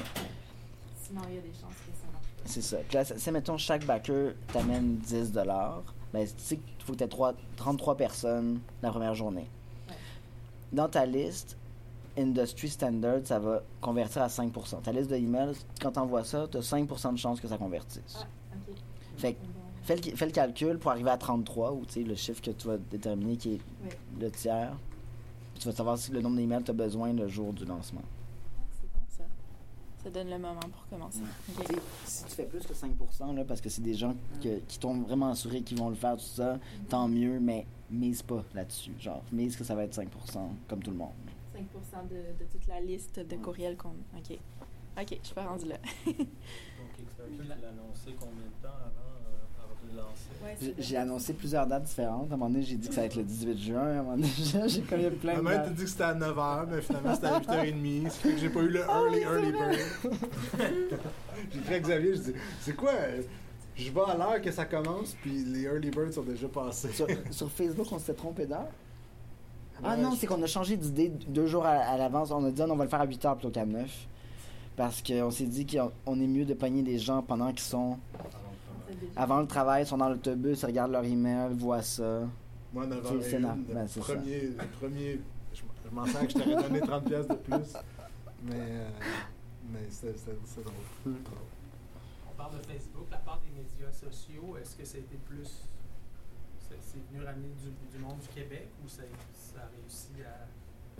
Sinon, 1.00 1.20
il 1.28 1.36
y 1.36 1.38
a 1.38 1.40
des 1.40 1.52
chances 1.52 1.74
que 1.74 1.92
ça 1.94 2.06
marche. 2.12 2.24
C'est 2.44 2.62
ça. 2.62 2.78
Puis 2.88 2.96
là, 2.96 3.04
si, 3.04 3.30
mettons, 3.30 3.56
chaque 3.56 3.84
backer 3.86 4.34
t'amène 4.52 4.96
10 4.96 5.32
ben, 6.12 6.26
tu 6.26 6.32
sais 6.38 6.56
qu'il 6.56 6.84
faut 6.84 6.92
que 6.92 6.98
tu 6.98 7.04
aies 7.04 7.34
33 7.56 7.96
personnes 7.96 8.58
la 8.82 8.90
première 8.90 9.14
journée. 9.14 9.48
Ouais. 9.88 9.94
Dans 10.72 10.88
ta 10.88 11.06
liste, 11.06 11.56
Industry 12.18 12.68
Standard, 12.68 13.20
ça 13.24 13.38
va 13.38 13.62
convertir 13.80 14.22
à 14.22 14.26
5% 14.26 14.82
Ta 14.82 14.90
liste 14.90 15.08
de 15.08 15.14
emails, 15.14 15.54
quand 15.80 15.92
tu 15.92 16.00
envoies 16.00 16.24
ça, 16.24 16.48
tu 16.50 16.56
as 16.56 16.68
5% 16.68 17.12
de 17.12 17.18
chances 17.18 17.40
que 17.40 17.46
ça 17.46 17.56
convertisse. 17.58 18.18
Ah. 18.20 18.26
Fait 19.18 19.34
que 19.34 19.38
fais 19.84 19.94
le, 19.94 20.16
fais 20.16 20.26
le 20.26 20.32
calcul 20.32 20.78
pour 20.78 20.90
arriver 20.90 21.10
à 21.10 21.16
33, 21.16 21.70
ou 21.74 21.86
tu 21.86 21.92
sais, 21.92 22.02
le 22.02 22.16
chiffre 22.16 22.42
que 22.42 22.50
tu 22.50 22.66
vas 22.66 22.76
déterminer 22.76 23.36
qui 23.36 23.54
est 23.54 23.60
Ouais. 23.84 23.98
le 24.18 24.30
tiers. 24.32 24.72
Puis 25.60 25.64
tu 25.66 25.72
vas 25.72 25.76
savoir 25.76 25.98
si 25.98 26.10
le 26.10 26.22
nombre 26.22 26.36
d'emails 26.38 26.62
tu 26.64 26.70
as 26.70 26.72
besoin 26.74 27.12
le 27.12 27.28
jour 27.28 27.52
du 27.52 27.66
lancement. 27.66 28.00
Ah, 28.02 28.62
c'est 28.80 28.90
bon 28.90 29.00
ça. 29.10 29.24
Ça 30.02 30.08
donne 30.08 30.30
le 30.30 30.38
moment 30.38 30.58
pour 30.58 30.86
commencer. 30.88 31.20
Si 32.06 32.24
tu 32.24 32.30
fais 32.30 32.44
plus 32.46 32.60
que 32.66 32.72
5 32.72 32.92
là, 33.36 33.44
parce 33.44 33.60
que 33.60 33.68
c'est 33.68 33.82
des 33.82 33.92
gens 33.92 34.14
que- 34.42 34.58
qui 34.60 34.78
t'ont 34.78 35.02
vraiment 35.02 35.28
assuré 35.32 35.60
qu'ils 35.60 35.76
vont 35.76 35.90
le 35.90 35.96
faire, 35.96 36.16
tout 36.16 36.22
ça, 36.24 36.58
tant 36.88 37.06
mieux, 37.08 37.40
mais 37.40 37.66
mise 37.90 38.22
pas 38.22 38.42
là-dessus. 38.54 38.94
Genre, 38.98 39.22
mise 39.32 39.54
que 39.54 39.62
ça 39.64 39.74
va 39.74 39.84
être 39.84 39.92
5% 39.92 40.48
comme 40.66 40.82
tout 40.82 40.92
le 40.92 40.96
monde. 40.96 41.10
5 41.52 41.66
5 41.92 42.08
de, 42.08 42.14
de 42.42 42.44
toute 42.50 42.66
la 42.66 42.80
liste 42.80 43.20
de 43.20 43.36
courriels 43.36 43.76
qu'on. 43.76 43.90
OK. 44.16 44.38
OK, 44.98 45.18
je 45.20 45.26
suis 45.26 45.34
pas 45.34 45.44
rendue 45.46 45.66
là. 45.66 45.76
Donc, 46.06 46.16
tu 46.16 47.42
l'as 47.46 47.54
annoncé 47.68 48.14
combien 48.18 48.46
de 48.46 48.62
temps 48.62 48.68
avant, 48.80 49.12
euh, 49.26 49.44
avant 49.62 49.74
de 49.74 49.79
le 49.79 49.79
lancer? 49.79 49.79
Ouais, 49.79 49.79
J'ai- 50.78 50.96
annoncé 50.96 51.32
plusieurs 51.34 51.66
dates 51.66 51.84
différentes. 51.84 52.30
À 52.30 52.34
un 52.34 52.36
moment 52.36 52.50
donné, 52.50 52.62
j'ai 52.64 52.76
dit 52.76 52.88
que 52.88 52.94
ça 52.94 53.02
va 53.02 53.06
être 53.06 53.16
le 53.16 53.22
18 53.24 53.58
juin. 53.58 53.80
À 53.80 53.84
un 53.84 54.02
moment 54.02 54.16
donné, 54.16 54.28
j'ai 54.68 54.80
comme 54.82 55.04
a 55.04 55.10
plein 55.10 55.38
de 55.38 55.44
t'a 55.44 55.58
dates. 55.58 55.74
dit 55.74 55.82
que 55.84 55.88
c'était 55.90 56.02
à 56.04 56.14
9h, 56.14 56.66
mais 56.70 56.80
finalement 56.82 57.14
c'était 57.14 57.26
à 57.26 57.40
8h30. 57.40 58.10
Ce 58.10 58.16
qui 58.16 58.28
fait 58.28 58.32
que 58.34 58.38
j'ai 58.38 58.48
pas 58.48 58.60
eu 58.60 58.68
le 58.68 58.82
Ah 58.88 59.00
early, 59.02 59.18
c'est 59.18 59.22
early 59.24 59.52
bird. 59.52 59.78
j'ai 61.52 61.58
écrit 61.58 61.74
à 61.74 61.80
Xavier, 61.80 62.14
je 62.16 62.20
dis 62.20 62.32
C'est 62.60 62.74
quoi? 62.76 62.92
Je 63.76 63.90
vais 63.90 64.00
à 64.00 64.16
l'heure 64.16 64.40
que 64.42 64.50
ça 64.50 64.64
commence, 64.64 65.14
puis 65.22 65.44
les 65.44 65.62
early 65.62 65.90
birds 65.90 66.12
sont 66.12 66.22
déjà 66.22 66.48
passés. 66.48 66.90
Sur, 66.92 67.06
sur 67.30 67.50
Facebook, 67.50 67.86
on 67.92 67.98
s'était 67.98 68.14
trompé 68.14 68.46
d'heure? 68.46 68.66
Ah 69.82 69.94
Ouais, 69.94 70.02
non, 70.02 70.10
je- 70.12 70.16
c'est 70.18 70.26
qu'on 70.26 70.42
a 70.42 70.46
changé 70.46 70.76
d'idée 70.76 71.08
deux 71.28 71.46
jours 71.46 71.64
à, 71.64 71.70
à 71.70 71.96
l'avance. 71.96 72.30
On 72.30 72.44
a 72.44 72.50
dit, 72.50 72.60
ah, 72.62 72.66
non, 72.66 72.74
on 72.74 72.76
va 72.76 72.84
le 72.84 72.90
faire 72.90 73.00
à 73.00 73.06
8 73.06 73.24
heures 73.24 73.36
plutôt 73.36 73.50
qu'à 73.50 73.64
9. 73.64 73.88
Parce 74.76 75.02
qu'on 75.02 75.30
s'est 75.30 75.44
dit 75.46 75.64
qu'on 75.66 75.90
on 76.06 76.20
est 76.20 76.26
mieux 76.26 76.44
de 76.44 76.54
pogner 76.54 76.82
les 76.82 76.98
gens 76.98 77.22
pendant 77.22 77.48
qu'ils 77.50 77.60
sont 77.60 77.98
avant 79.16 79.40
le 79.40 79.46
travail, 79.46 79.84
ils 79.84 79.86
sont 79.86 79.96
dans 79.98 80.08
l'autobus, 80.08 80.60
ils 80.62 80.66
regardent 80.66 80.92
leur 80.92 81.04
email, 81.04 81.52
voient 81.54 81.82
ça. 81.82 82.22
Moi, 82.72 82.86
9h, 82.86 83.22
C'est- 83.22 83.30
c'est 83.30 83.36
le 83.38 83.42
na- 83.42 83.56
ben, 83.56 83.86
ça. 83.88 84.00
premier, 84.00 84.40
le 84.42 84.66
premier, 84.78 85.20
je, 85.52 85.62
je 85.84 85.94
m'en 85.94 86.06
sers 86.06 86.20
que 86.26 86.28
je 86.32 86.38
t'aurais 86.38 86.62
donné 86.62 86.80
30$ 86.80 87.04
piastres 87.04 87.34
de 87.34 87.38
plus. 87.38 87.72
Mais, 88.44 88.54
euh, 88.54 88.88
mais 89.72 89.80
c'est 89.90 90.16
c'est- 90.18 90.38
c'est 90.44 90.62
drôle. 90.62 90.74
Hmm. 91.04 91.14
On 92.30 92.36
parle 92.36 92.58
de 92.58 92.62
Facebook, 92.66 93.06
la 93.10 93.18
part 93.18 93.40
des 93.44 93.50
médias 93.60 93.92
sociaux, 93.92 94.56
est-ce 94.60 94.76
que 94.76 94.84
ça 94.84 94.96
a 94.96 95.00
été 95.00 95.16
plus. 95.28 95.64
C'est 96.80 97.00
venu 97.12 97.24
ramener 97.24 97.48
du, 97.60 97.96
du 97.96 98.02
monde 98.02 98.18
du 98.20 98.28
Québec 98.28 98.68
ou 98.84 98.88
ça, 98.88 99.02
ça 99.34 99.60
a 99.62 99.68
réussi 99.76 100.22
à. 100.24 100.46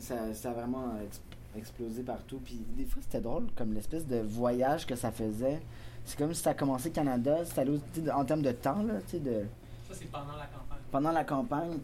Ça, 0.00 0.34
ça 0.34 0.50
a 0.50 0.52
vraiment 0.52 0.98
ex- 1.00 1.20
explosé 1.56 2.02
partout. 2.02 2.40
Puis 2.44 2.60
des 2.76 2.84
fois, 2.84 3.02
c'était 3.02 3.20
drôle, 3.20 3.46
comme 3.56 3.72
l'espèce 3.74 4.06
de 4.06 4.18
voyage 4.18 4.86
que 4.86 4.94
ça 4.96 5.10
faisait. 5.10 5.60
C'est 6.04 6.18
comme 6.18 6.32
si 6.32 6.42
ça 6.42 6.50
a 6.50 6.54
commencé 6.54 6.88
au 6.88 6.92
Canada, 6.92 7.38
allé 7.56 7.80
en 8.14 8.24
termes 8.24 8.42
de 8.42 8.52
temps, 8.52 8.82
là, 8.82 8.94
tu 9.06 9.12
sais, 9.12 9.18
de... 9.20 9.44
Ça, 9.88 9.94
c'est 9.94 10.10
pendant 10.10 10.36
la 10.36 10.46
campagne. 10.46 10.78
pendant 10.90 11.12
la 11.12 11.24
campagne, 11.24 11.78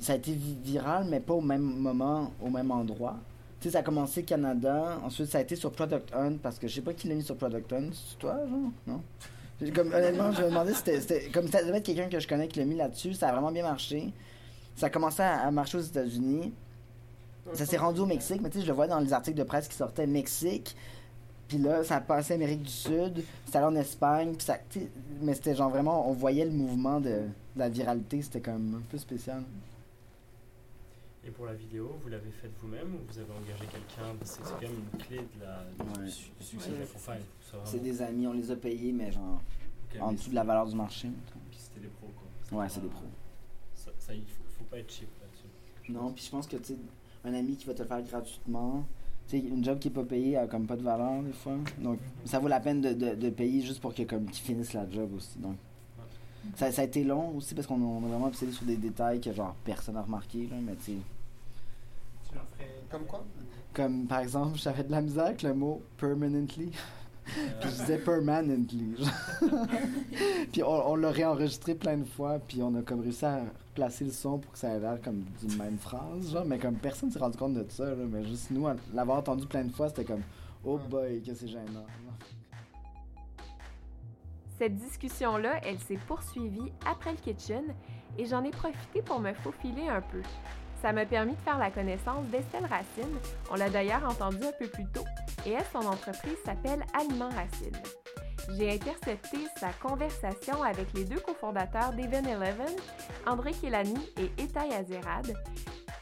ça 0.00 0.12
a 0.12 0.16
été 0.16 0.32
vi- 0.32 0.56
viral, 0.62 1.06
mais 1.08 1.20
pas 1.20 1.34
au 1.34 1.40
même 1.40 1.62
moment, 1.62 2.30
au 2.40 2.48
même 2.50 2.70
endroit. 2.70 3.16
Tu 3.60 3.68
sais, 3.68 3.72
ça 3.72 3.78
a 3.78 3.82
commencé 3.82 4.20
au 4.20 4.24
Canada, 4.24 4.98
ensuite 5.02 5.26
ça 5.28 5.38
a 5.38 5.40
été 5.40 5.56
sur 5.56 5.72
Product 5.72 6.14
Hunt, 6.14 6.36
parce 6.42 6.58
que 6.58 6.68
je 6.68 6.74
sais 6.74 6.80
pas 6.82 6.92
qui 6.92 7.08
l'a 7.08 7.14
mis 7.14 7.22
sur 7.22 7.36
Product 7.36 7.72
Hunt, 7.72 7.88
c'est 7.92 8.18
toi, 8.18 8.36
genre? 8.48 8.70
Non? 8.86 9.00
Comme, 9.74 9.88
honnêtement, 9.92 10.30
je 10.32 10.42
me 10.42 10.48
demandais 10.48 10.72
si 10.72 10.78
c'était- 10.78 11.00
c'était. 11.00 11.30
Comme 11.30 11.48
ça 11.48 11.64
devait 11.64 11.78
être 11.78 11.86
quelqu'un 11.86 12.08
que 12.10 12.20
je 12.20 12.28
connais 12.28 12.46
qui 12.46 12.58
l'a 12.58 12.66
mis 12.66 12.76
là-dessus, 12.76 13.14
ça 13.14 13.30
a 13.30 13.32
vraiment 13.32 13.50
bien 13.50 13.62
marché. 13.62 14.12
Ça 14.76 14.86
a 14.86 14.90
commencé 14.90 15.22
à, 15.22 15.40
à 15.46 15.50
marcher 15.50 15.78
aux 15.78 15.82
États-Unis. 15.82 16.52
Ça 17.54 17.66
s'est 17.66 17.76
rendu 17.76 18.00
au 18.00 18.06
Mexique, 18.06 18.40
mais 18.42 18.50
tu 18.50 18.58
sais, 18.58 18.62
je 18.64 18.68
le 18.68 18.74
vois 18.74 18.86
dans 18.88 18.98
les 19.00 19.12
articles 19.12 19.38
de 19.38 19.44
presse 19.44 19.68
qui 19.68 19.76
sortaient 19.76 20.06
Mexique. 20.06 20.76
Puis 21.48 21.58
là, 21.58 21.84
ça 21.84 21.96
a 21.96 22.00
passé 22.00 22.34
Amérique 22.34 22.62
du 22.62 22.70
Sud, 22.72 23.22
c'est 23.46 23.56
allé 23.56 23.66
en 23.66 23.76
Espagne, 23.76 24.34
puis 24.34 24.44
ça, 24.44 24.58
mais 25.20 25.32
c'était 25.34 25.54
genre 25.54 25.70
vraiment, 25.70 26.08
on 26.10 26.12
voyait 26.12 26.44
le 26.44 26.50
mouvement 26.50 26.98
de, 26.98 27.08
de 27.10 27.28
la 27.54 27.68
viralité, 27.68 28.20
c'était 28.20 28.40
comme 28.40 28.74
un 28.74 28.90
peu 28.90 28.98
spécial. 28.98 29.44
Et 31.24 31.30
pour 31.30 31.46
la 31.46 31.54
vidéo, 31.54 31.96
vous 32.02 32.08
l'avez 32.08 32.30
faite 32.30 32.50
vous-même 32.60 32.94
ou 32.94 32.98
vous 33.12 33.18
avez 33.18 33.30
engagé 33.32 33.64
quelqu'un? 33.66 34.12
C'est 34.24 34.44
c'est 34.44 34.52
quand 34.54 34.60
même 34.62 34.80
une 34.92 34.98
clé 34.98 35.16
de 35.18 35.44
la, 35.44 35.64
Ouais. 36.00 36.04
du 36.06 36.10
su- 36.10 36.30
du 36.38 36.44
succès 36.46 36.70
de 36.70 36.76
la. 36.80 36.86
Ça, 36.86 37.58
C'est 37.64 37.82
des 37.82 38.00
amis, 38.02 38.26
on 38.26 38.32
les 38.32 38.50
a 38.50 38.56
payés, 38.56 38.92
mais 38.92 39.10
genre 39.12 39.40
en 40.00 40.08
mais 40.10 40.14
dessous 40.16 40.30
de 40.30 40.34
la 40.34 40.44
valeur 40.44 40.66
du 40.66 40.74
marché. 40.76 41.08
Puis 41.50 41.58
c'était 41.60 41.80
des 41.80 41.88
pros, 41.88 42.10
quoi. 42.50 42.58
Ouais, 42.60 42.68
c'est 42.68 42.80
des 42.80 42.88
pros. 42.88 43.04
Ça, 43.74 43.90
ça, 43.98 44.14
il 44.14 44.22
faut, 44.22 44.42
faut 44.58 44.64
pas 44.64 44.78
être 44.78 44.90
cheap 44.90 45.08
là-dessus. 45.20 45.92
Non, 45.92 46.12
puis 46.12 46.24
je 46.24 46.30
pense 46.30 46.46
que, 46.46 46.56
tu 46.58 46.64
sais, 46.74 46.76
un 47.26 47.34
ami 47.34 47.56
qui 47.56 47.66
va 47.66 47.74
te 47.74 47.82
le 47.82 47.88
faire 47.88 48.02
gratuitement, 48.02 48.84
tu 49.28 49.40
sais, 49.40 49.46
une 49.46 49.64
job 49.64 49.78
qui 49.78 49.88
est 49.88 49.92
pas 49.92 50.04
payée 50.04 50.36
a 50.36 50.46
comme 50.46 50.66
pas 50.66 50.76
de 50.76 50.82
valeur 50.82 51.22
des 51.22 51.32
fois. 51.32 51.56
Donc, 51.78 51.98
ça 52.24 52.38
vaut 52.38 52.48
la 52.48 52.60
peine 52.60 52.80
de, 52.80 52.92
de, 52.92 53.14
de 53.14 53.30
payer 53.30 53.60
juste 53.62 53.80
pour 53.80 53.94
que, 53.94 54.02
comme, 54.02 54.26
qu'ils 54.26 54.44
finissent 54.44 54.72
la 54.72 54.88
job 54.88 55.10
aussi. 55.16 55.38
Donc, 55.38 55.56
ça, 56.54 56.70
ça 56.70 56.82
a 56.82 56.84
été 56.84 57.02
long 57.02 57.36
aussi 57.36 57.54
parce 57.54 57.66
qu'on 57.66 57.80
a, 57.80 57.84
on 57.84 58.04
a 58.04 58.08
vraiment 58.08 58.26
obsédé 58.26 58.52
sur 58.52 58.64
des 58.64 58.76
détails 58.76 59.20
que, 59.20 59.32
genre, 59.32 59.54
personne 59.64 59.96
n'a 59.96 60.02
remarqué, 60.02 60.46
là, 60.46 60.56
mais 60.62 60.76
tu 60.76 60.84
sais. 60.84 60.98
Tu 62.28 62.34
leur 62.34 62.44
ferais. 62.56 62.70
Comme 62.88 63.04
quoi? 63.04 63.24
Comme, 63.74 64.06
par 64.06 64.20
exemple, 64.20 64.56
j'avais 64.58 64.84
de 64.84 64.92
la 64.92 65.02
misère 65.02 65.26
avec 65.26 65.42
le 65.42 65.54
mot 65.54 65.82
permanently. 65.98 66.70
Puis 67.60 67.70
je 67.70 67.76
disais 67.80 67.98
permanently. 67.98 68.94
puis 70.52 70.62
on, 70.62 70.90
on 70.90 70.94
l'a 70.94 71.10
réenregistré 71.10 71.74
plein 71.74 71.96
de 71.96 72.04
fois, 72.04 72.38
puis 72.38 72.62
on 72.62 72.72
a 72.76 72.82
comme 72.82 73.00
réussi 73.00 73.24
à 73.24 73.40
placer 73.76 74.04
le 74.04 74.10
son 74.10 74.38
pour 74.38 74.52
que 74.52 74.58
ça 74.58 74.70
ait 74.70 74.80
l'air 74.80 75.00
comme 75.02 75.22
d'une 75.40 75.56
même 75.56 75.78
phrase, 75.78 76.32
genre, 76.32 76.44
mais 76.44 76.58
comme 76.58 76.76
personne 76.76 77.10
s'est 77.10 77.18
rendu 77.18 77.36
compte 77.36 77.54
de 77.54 77.64
ça, 77.68 77.84
là, 77.84 77.94
mais 78.10 78.24
juste 78.24 78.50
nous, 78.50 78.66
l'avoir 78.92 79.18
entendu 79.18 79.46
plein 79.46 79.64
de 79.64 79.70
fois, 79.70 79.88
c'était 79.88 80.04
comme 80.04 80.22
oh 80.64 80.78
boy, 80.78 81.22
que 81.22 81.34
c'est 81.34 81.46
gênant. 81.46 81.86
Cette 84.58 84.74
discussion-là, 84.74 85.60
elle 85.64 85.78
s'est 85.78 86.00
poursuivie 86.08 86.72
après 86.86 87.12
le 87.12 87.18
kitchen 87.18 87.64
et 88.16 88.24
j'en 88.24 88.42
ai 88.42 88.50
profité 88.50 89.02
pour 89.02 89.20
me 89.20 89.34
faufiler 89.34 89.88
un 89.88 90.00
peu. 90.00 90.22
Ça 90.80 90.92
m'a 90.92 91.04
permis 91.04 91.32
de 91.32 91.40
faire 91.40 91.58
la 91.58 91.70
connaissance 91.70 92.24
d'Estelle 92.26 92.64
Racine. 92.64 93.14
On 93.50 93.56
l'a 93.56 93.68
d'ailleurs 93.68 94.04
entendu 94.04 94.38
un 94.38 94.52
peu 94.58 94.66
plus 94.66 94.86
tôt 94.86 95.04
et 95.46 95.52
elle, 95.52 95.64
son 95.72 95.86
entreprise 95.86 96.36
s'appelle 96.44 96.84
Aliment 96.92 97.30
Racine. 97.30 97.76
J'ai 98.56 98.74
intercepté 98.74 99.38
sa 99.58 99.72
conversation 99.72 100.62
avec 100.62 100.92
les 100.94 101.04
deux 101.04 101.20
cofondateurs 101.20 101.92
d'Even 101.92 102.26
Eleven, 102.26 102.76
André 103.26 103.52
Kelani 103.52 104.12
et 104.18 104.42
Etay 104.42 104.74
Azerad. 104.74 105.34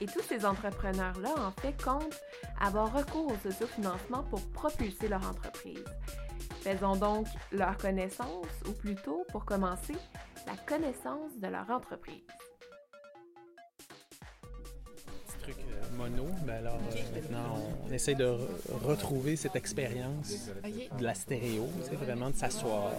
Et 0.01 0.07
tous 0.07 0.23
ces 0.23 0.45
entrepreneurs-là, 0.45 1.35
en 1.39 1.51
fait, 1.63 1.81
comptent 1.83 2.21
avoir 2.61 2.93
recours 2.93 3.33
au 3.33 3.51
sociofinancement 3.51 4.25
pour 4.25 4.41
propulser 4.53 5.09
leur 5.09 5.27
entreprise. 5.27 5.85
Faisons 6.63 6.97
donc 6.97 7.27
leur 7.53 7.77
connaissance, 7.77 8.47
ou 8.67 8.73
plutôt, 8.73 9.25
pour 9.31 9.45
commencer, 9.45 9.97
la 10.47 10.57
connaissance 10.67 11.39
de 11.39 11.47
leur 11.47 11.71
entreprise. 11.71 12.27
Mono. 16.09 16.27
Ben 16.47 16.55
alors, 16.59 16.79
euh, 16.93 16.99
maintenant, 17.15 17.59
on 17.89 17.93
essaie 17.93 18.15
de 18.15 18.25
re- 18.25 18.85
retrouver 18.85 19.37
cette 19.37 19.57
expérience 19.57 20.49
de 20.99 21.05
la 21.05 21.15
stéréo, 21.15 21.69
c'est 21.83 21.97
vraiment 21.97 22.31
de 22.31 22.37
s'asseoir, 22.37 22.93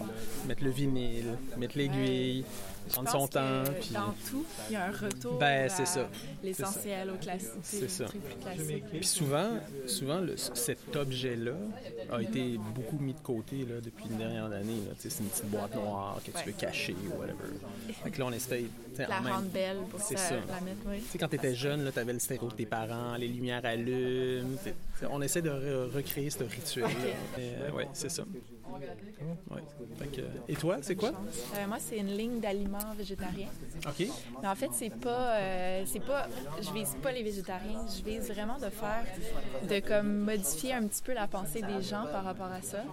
mettre 0.47 0.63
le 0.63 0.69
vinyle, 0.71 1.33
mettre 1.57 1.77
l'aiguille, 1.77 2.43
prendre 2.89 3.09
son 3.09 3.27
temps. 3.27 3.63
Puis, 3.79 3.91
Dans 3.93 4.13
tout, 4.29 4.45
il 4.69 4.73
y 4.73 4.75
a 4.75 4.85
un 4.85 4.91
retour 4.91 5.37
Ben, 5.39 5.65
à 5.65 5.69
c'est 5.69 5.85
ça. 5.87 6.07
l'essentiel, 6.43 7.09
au 7.11 7.15
classique. 7.17 7.49
C'est 7.63 7.89
ça. 7.89 8.05
puis 8.91 9.05
souvent, 9.05 9.49
souvent 9.87 10.19
le- 10.19 10.37
cet 10.37 10.95
objet-là 10.95 11.53
a 12.11 12.21
été 12.21 12.57
beaucoup 12.75 12.97
mis 12.99 13.13
de 13.13 13.19
côté 13.19 13.57
là, 13.59 13.81
depuis 13.83 14.05
une 14.09 14.17
dernière 14.17 14.45
année. 14.45 14.81
là. 14.87 14.93
Tu 14.99 15.09
sais, 15.09 15.15
C'est 15.15 15.23
une 15.23 15.29
petite 15.29 15.49
boîte 15.49 15.73
noire 15.75 16.19
que 16.25 16.31
tu 16.31 16.37
Ouais. 16.37 16.43
veux 16.47 16.51
cacher 16.53 16.95
ou 17.07 17.19
whatever. 17.19 17.35
Fait 18.03 18.11
que 18.11 18.19
là, 18.19 18.25
on 18.27 18.31
La 19.09 19.19
en 19.19 19.23
même- 19.23 19.33
rendre 19.33 19.47
belle 19.49 19.77
pour 19.89 19.99
C'est 20.01 20.17
ça, 20.17 20.29
ça. 20.29 20.35
la 20.35 20.61
mettre, 20.61 20.77
oui. 20.87 20.99
Tu 21.01 21.05
sais, 21.11 21.17
quand 21.17 21.27
t'étais 21.27 21.55
jeune, 21.55 21.89
tu 21.91 21.99
avais 21.99 22.13
le 22.13 22.19
stéréo 22.19 22.47
de 22.49 22.53
tes 22.53 22.65
parents, 22.65 22.94
les 23.17 23.27
lumières 23.27 23.65
allument. 23.65 24.55
t'sais, 24.57 24.73
t'sais, 24.95 25.05
On 25.09 25.21
essaie 25.21 25.41
de 25.41 25.49
re- 25.49 25.91
recréer 25.95 26.29
ce 26.29 26.43
rituel-là. 26.43 26.89
Mais, 27.37 27.53
euh, 27.61 27.71
ouais, 27.71 27.87
c'est 27.93 28.09
ça. 28.09 28.23
Ouais. 29.49 29.61
Que, 30.13 30.21
et 30.49 30.55
toi, 30.55 30.77
c'est 30.81 30.95
quoi? 30.95 31.09
Euh, 31.55 31.67
moi, 31.67 31.77
c'est 31.79 31.97
une 31.97 32.15
ligne 32.17 32.39
d'aliments 32.39 32.93
végétariens. 32.97 33.47
OK. 33.87 34.07
Mais 34.41 34.47
en 34.47 34.55
fait, 34.55 34.69
c'est 34.73 34.89
pas, 34.89 35.37
euh, 35.37 35.83
c'est 35.85 36.01
pas, 36.03 36.27
je 36.61 36.71
vise 36.73 36.95
pas 37.01 37.11
les 37.11 37.23
végétariens. 37.23 37.85
Je 37.97 38.03
vise 38.03 38.29
vraiment 38.29 38.57
de 38.57 38.69
faire, 38.69 39.05
de 39.69 39.79
comme 39.79 40.19
modifier 40.19 40.73
un 40.73 40.85
petit 40.87 41.01
peu 41.01 41.13
la 41.13 41.27
pensée 41.27 41.61
des 41.61 41.81
gens 41.81 42.05
par 42.11 42.23
rapport 42.25 42.51
à 42.51 42.61
ça. 42.61 42.83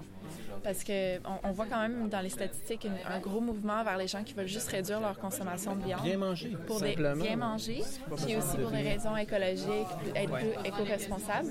Parce 0.63 0.85
que 0.85 1.19
on, 1.19 1.49
on 1.49 1.53
voit 1.53 1.67
quand 1.67 1.81
même 1.81 2.09
dans 2.09 2.21
les 2.21 2.29
statistiques 2.29 2.85
une- 2.85 2.93
un 3.13 3.19
gros 3.19 3.41
mouvement 3.41 3.83
vers 3.83 3.97
les 3.97 4.07
gens 4.07 4.23
qui 4.23 4.33
veulent 4.35 4.47
juste 4.47 4.69
réduire 4.69 5.01
leur 5.01 5.19
consommation 5.19 5.75
de 5.77 5.85
viande. 5.85 6.03
Bien 6.03 6.17
manger, 6.19 6.57
pour 6.67 6.81
des, 6.81 6.89
simplement. 6.91 7.23
bien 7.25 7.37
manger, 7.37 7.83
puis 8.25 8.37
aussi 8.37 8.57
pour 8.59 8.71
des 8.71 8.83
raisons 8.83 9.17
écologiques, 9.17 9.89
être 10.15 10.33
plus 10.33 10.53
éco-responsable. 10.65 11.49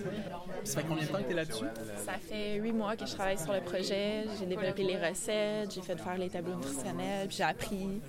Ça 0.63 0.79
fait 0.81 0.87
combien 0.87 1.03
de 1.05 1.09
temps 1.09 1.17
que 1.17 1.23
t'es 1.27 1.33
là-dessus? 1.33 1.65
Ça 2.05 2.13
fait 2.13 2.55
huit 2.55 2.71
mois 2.73 2.95
que 2.95 3.05
je 3.05 3.13
travaille 3.13 3.37
sur 3.37 3.53
le 3.53 3.61
projet. 3.61 4.25
J'ai 4.39 4.45
développé 4.45 4.83
les 4.83 4.97
recettes, 4.97 5.73
j'ai 5.73 5.81
fait 5.81 5.97
faire 5.97 6.17
les 6.17 6.29
tableaux 6.29 6.55
nutritionnels, 6.55 7.27
puis 7.27 7.37
j'ai 7.37 7.43
appris. 7.43 8.01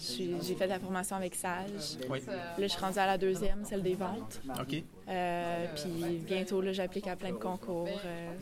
J'ai 0.00 0.54
fait 0.54 0.64
de 0.64 0.70
la 0.70 0.80
formation 0.80 1.16
avec 1.16 1.34
Sage. 1.34 1.98
Oui. 2.08 2.20
Là, 2.26 2.42
je 2.58 2.66
suis 2.66 2.80
rendue 2.80 2.98
à 2.98 3.06
la 3.06 3.18
deuxième, 3.18 3.64
celle 3.64 3.82
des 3.82 3.94
ventes. 3.94 4.40
OK. 4.48 4.82
Euh, 5.08 5.66
puis 5.74 6.22
bientôt, 6.26 6.60
là, 6.60 6.72
j'applique 6.72 7.06
à 7.06 7.16
plein 7.16 7.30
de 7.30 7.36
concours. 7.36 7.88
Euh, 8.04 8.32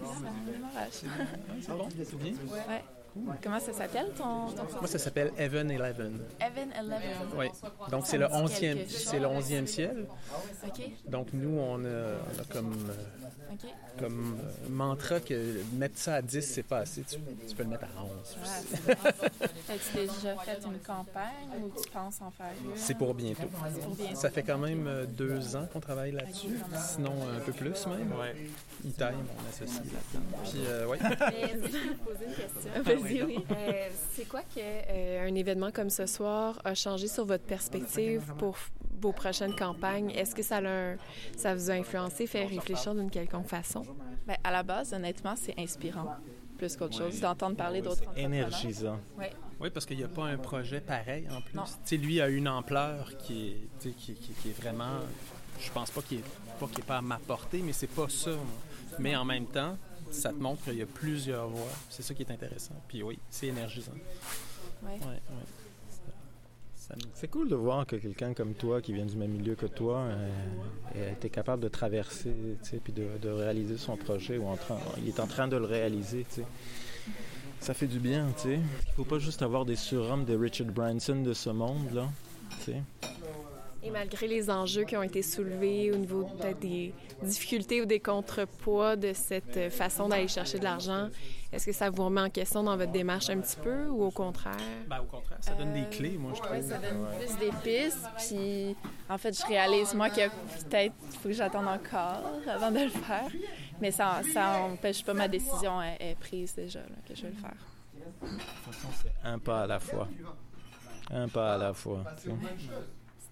ça. 0.70 1.06
C'est 1.60 1.68
bon? 1.68 1.88
C'est 2.04 2.18
bien? 2.18 2.32
Ouais. 2.32 2.84
Comment 3.42 3.60
ça 3.60 3.72
s'appelle 3.72 4.10
ton, 4.16 4.46
ton 4.48 4.64
Moi, 4.78 4.86
ça 4.86 4.98
s'appelle 4.98 5.32
Heaven 5.38 5.70
Eleven. 5.70 6.20
Evan 6.40 6.72
Eleven. 6.72 7.16
Oui. 7.36 7.46
Donc, 7.90 8.06
c'est 8.06 8.18
le 8.18 8.26
11e, 8.26 8.88
c'est 8.88 9.18
le 9.18 9.26
11e 9.26 9.66
ciel. 9.66 10.06
OK. 10.66 10.82
Donc, 11.08 11.28
nous, 11.32 11.58
on 11.58 11.84
a, 11.84 11.88
on 11.88 12.40
a 12.40 12.44
comme, 12.52 12.72
euh, 12.72 13.54
comme 13.98 14.38
euh, 14.38 14.68
mantra 14.70 15.20
que 15.20 15.60
mettre 15.74 15.98
ça 15.98 16.14
à 16.16 16.22
10, 16.22 16.40
c'est 16.42 16.62
pas 16.62 16.78
assez. 16.78 17.02
Tu, 17.02 17.16
tu 17.48 17.54
peux 17.54 17.62
le 17.62 17.70
mettre 17.70 17.84
à 17.84 18.02
11. 18.04 18.10
Ouais. 18.86 18.94
As-tu 19.74 19.96
déjà 19.96 20.36
fait 20.36 20.60
une 20.66 20.78
campagne 20.78 21.48
ou 21.62 21.70
tu 21.80 21.90
penses 21.90 22.20
en 22.20 22.30
faire 22.30 22.52
une? 22.64 22.70
C'est 22.76 22.96
pour 22.96 23.14
bientôt. 23.14 23.42
C'est 23.72 23.80
pour 23.82 23.94
bien. 23.96 24.14
Ça 24.14 24.30
fait 24.30 24.42
quand 24.42 24.58
même 24.58 24.86
euh, 24.86 25.04
deux 25.06 25.56
ans 25.56 25.66
qu'on 25.72 25.80
travaille 25.80 26.12
là-dessus, 26.12 26.58
sinon 26.76 27.12
un 27.36 27.40
peu 27.40 27.52
plus 27.52 27.86
même. 27.86 28.12
Ouais. 28.18 28.34
Itaï, 28.84 29.14
mon 29.14 29.48
associé 29.48 29.80
là-dedans. 29.90 30.26
Puis, 30.44 30.60
euh, 30.66 30.86
ouais. 30.86 30.98
Mais 31.00 31.40
est-ce 31.40 31.60
que 31.60 31.68
je 31.68 31.92
poser 31.94 32.24
une 32.26 32.34
question? 32.34 32.70
Vas-y, 33.08 33.22
oui. 33.22 33.38
Euh, 33.50 33.88
c'est 34.12 34.26
quoi 34.28 34.40
que 34.42 34.58
euh, 34.60 35.28
un 35.28 35.34
événement 35.34 35.70
comme 35.70 35.90
ce 35.90 36.06
soir 36.06 36.60
a 36.64 36.74
changé 36.74 37.08
sur 37.08 37.24
votre 37.24 37.44
perspective 37.44 38.22
pour 38.38 38.56
vos 39.00 39.12
prochaines 39.12 39.54
campagnes? 39.54 40.10
Est-ce 40.10 40.34
que 40.34 40.42
ça, 40.42 40.60
l'a 40.60 40.92
un- 40.92 40.96
ça 41.36 41.54
vous 41.54 41.70
a 41.70 41.74
influencé, 41.74 42.26
fait 42.26 42.44
réfléchir 42.46 42.94
d'une 42.94 43.10
quelconque 43.10 43.46
façon? 43.48 43.82
Ben, 44.26 44.36
à 44.44 44.50
la 44.50 44.62
base, 44.62 44.92
honnêtement, 44.92 45.34
c'est 45.36 45.54
inspirant, 45.58 46.16
plus 46.58 46.76
qu'autre 46.76 46.96
chose, 46.96 47.20
d'entendre 47.20 47.56
parler 47.56 47.80
d'autres 47.82 48.02
entrepreneurs. 48.02 48.26
Énergisant. 48.48 48.98
Oui, 49.60 49.70
parce 49.70 49.86
qu'il 49.86 49.96
n'y 49.96 50.04
a 50.04 50.08
pas 50.08 50.24
un 50.24 50.36
projet 50.38 50.80
pareil 50.80 51.26
en 51.30 51.40
plus. 51.40 51.58
Sais, 51.84 51.96
lui 51.96 52.20
a 52.20 52.28
une 52.28 52.48
ampleur 52.48 53.16
qui 53.18 53.48
est, 53.48 53.56
tu 53.80 53.88
sais, 53.88 53.94
qui, 53.96 54.14
qui- 54.14 54.32
qui 54.32 54.48
est 54.50 54.60
vraiment. 54.60 55.00
Je 55.60 55.70
pense 55.72 55.90
pas 55.90 56.00
qu'il 56.02 56.18
est 56.18 56.24
pas 56.60 56.66
qu'il 56.68 56.78
est 56.80 56.86
pas 56.86 56.98
à 56.98 57.02
ma 57.02 57.18
portée, 57.18 57.60
mais 57.64 57.72
c'est 57.72 57.88
pas 57.88 58.08
ça. 58.08 58.30
moi. 58.30 58.38
Mais 59.00 59.14
en 59.16 59.24
même 59.24 59.46
temps, 59.46 59.76
ça 60.10 60.30
te 60.30 60.38
montre 60.38 60.62
qu'il 60.64 60.74
y 60.76 60.82
a 60.82 60.86
plusieurs 60.86 61.48
voies. 61.48 61.66
C'est 61.90 62.02
ça 62.02 62.14
qui 62.14 62.22
est 62.22 62.30
intéressant. 62.30 62.74
Puis 62.88 63.02
oui, 63.02 63.18
c'est 63.30 63.46
énergisant. 63.48 63.92
Ouais. 64.82 64.90
Ouais, 64.92 64.98
ouais. 65.06 65.20
Ça, 65.90 65.98
ça 66.76 66.94
nous- 66.96 67.10
C'est 67.14 67.28
cool 67.28 67.48
de 67.48 67.54
voir 67.56 67.86
que 67.86 67.96
quelqu'un 67.96 68.32
comme 68.34 68.54
toi, 68.54 68.80
qui 68.80 68.92
vient 68.92 69.06
du 69.06 69.16
même 69.16 69.32
milieu 69.32 69.54
que 69.54 69.66
toi, 69.66 69.98
euh, 70.96 71.12
était 71.12 71.30
capable 71.30 71.62
de 71.62 71.68
traverser, 71.68 72.32
tu 72.62 72.68
sais, 72.70 72.76
puis 72.78 72.92
de, 72.92 73.06
de 73.20 73.28
réaliser 73.28 73.76
son 73.76 73.96
projet, 73.96 74.38
ou 74.38 74.46
en 74.46 74.56
train, 74.56 74.78
il 74.98 75.08
est 75.08 75.20
en 75.20 75.26
train 75.26 75.48
de 75.48 75.56
le 75.56 75.64
réaliser, 75.66 76.24
tu 76.28 76.36
sais. 76.42 76.46
Ça 77.60 77.74
fait 77.74 77.88
du 77.88 77.98
bien, 77.98 78.28
tu 78.36 78.42
sais. 78.42 78.54
Il 78.86 78.92
faut 78.94 79.04
pas 79.04 79.18
juste 79.18 79.42
avoir 79.42 79.64
des 79.64 79.74
surhommes 79.76 80.24
de 80.24 80.36
Richard 80.36 80.68
Branson 80.68 81.22
de 81.22 81.32
ce 81.32 81.50
monde, 81.50 81.92
là, 81.92 82.08
tu 82.64 82.72
sais. 82.72 82.82
Et 83.88 83.90
malgré 83.90 84.26
les 84.28 84.50
enjeux 84.50 84.84
qui 84.84 84.98
ont 84.98 85.02
été 85.02 85.22
soulevés 85.22 85.90
au 85.90 85.96
niveau 85.96 86.28
des 86.60 86.92
difficultés 87.22 87.80
ou 87.80 87.86
des 87.86 88.00
contrepoids 88.00 88.96
de 88.96 89.14
cette 89.14 89.72
façon 89.72 90.10
d'aller 90.10 90.28
chercher 90.28 90.58
de 90.58 90.64
l'argent, 90.64 91.08
est-ce 91.52 91.64
que 91.64 91.72
ça 91.72 91.88
vous 91.88 92.04
remet 92.04 92.20
en 92.20 92.28
question 92.28 92.62
dans 92.62 92.76
votre 92.76 92.92
démarche 92.92 93.30
un 93.30 93.38
petit 93.40 93.56
peu 93.56 93.86
ou 93.86 94.04
au 94.04 94.10
contraire? 94.10 94.52
Ben, 94.90 95.00
au 95.00 95.04
contraire, 95.04 95.38
ça 95.40 95.54
donne 95.54 95.72
des 95.72 95.80
Euh, 95.80 95.90
clés, 95.90 96.18
moi, 96.18 96.32
je 96.34 96.42
trouve. 96.42 96.54
Oui, 96.54 96.62
ça 96.62 96.76
donne 96.76 97.06
plus 97.18 97.38
des 97.38 97.50
pistes. 97.62 98.04
Puis, 98.18 98.76
en 99.08 99.16
fait, 99.16 99.40
je 99.40 99.46
réalise, 99.46 99.94
moi, 99.94 100.10
que 100.10 100.28
peut-être 100.28 100.94
il 101.10 101.16
faut 101.18 101.28
que 101.30 101.34
j'attende 101.34 101.66
encore 101.68 102.30
avant 102.46 102.70
de 102.70 102.80
le 102.80 102.90
faire. 102.90 103.30
Mais 103.80 103.90
ça 103.90 104.20
ça 104.34 104.64
empêche 104.64 105.02
pas 105.02 105.14
ma 105.14 105.28
décision 105.28 105.80
est, 105.80 105.96
est 106.10 106.14
prise 106.16 106.54
déjà, 106.54 106.80
là, 106.80 106.96
que 107.08 107.14
je 107.14 107.22
vais 107.22 107.30
le 107.30 107.36
faire. 107.36 107.56
De 108.20 108.28
toute 108.28 108.74
façon, 108.74 108.88
c'est 109.02 109.26
un 109.26 109.38
pas 109.38 109.62
à 109.62 109.66
la 109.66 109.80
fois. 109.80 110.08
Un 111.10 111.26
pas 111.28 111.54
à 111.54 111.56
la 111.56 111.72
fois, 111.72 112.04
tu 112.22 112.28
sais. 112.28 112.34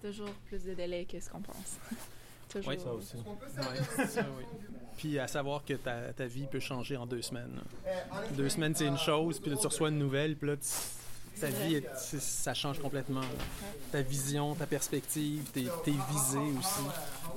C'est 0.01 0.09
toujours 0.09 0.29
plus 0.47 0.63
de 0.63 0.73
délai 0.73 1.05
que 1.05 1.19
ce 1.19 1.29
qu'on 1.29 1.41
pense. 1.41 1.77
toujours. 2.49 2.69
Oui, 2.71 2.79
ça 2.79 2.91
aussi. 2.93 3.15
Ouais, 3.17 4.05
ça, 4.07 4.25
oui. 4.37 4.45
Puis 4.97 5.19
à 5.19 5.27
savoir 5.27 5.63
que 5.63 5.73
ta, 5.75 6.13
ta 6.13 6.25
vie 6.25 6.47
peut 6.47 6.59
changer 6.59 6.97
en 6.97 7.05
deux 7.05 7.21
semaines. 7.21 7.59
Deux 8.35 8.49
semaines, 8.49 8.73
c'est 8.75 8.87
une 8.87 8.97
chose, 8.97 9.39
puis 9.39 9.51
là, 9.51 9.57
tu 9.59 9.67
reçois 9.67 9.89
une 9.89 9.99
nouvelle, 9.99 10.35
puis 10.35 10.49
là, 10.49 10.57
tu- 10.57 10.63
ta 11.39 11.47
vie, 11.47 11.75
est- 11.75 12.19
ça 12.19 12.53
change 12.53 12.79
complètement. 12.79 13.21
Ta 13.91 14.01
vision, 14.01 14.55
ta 14.55 14.65
perspective, 14.65 15.43
tes, 15.53 15.65
tes 15.83 15.91
visées 15.91 16.57
aussi 16.59 16.83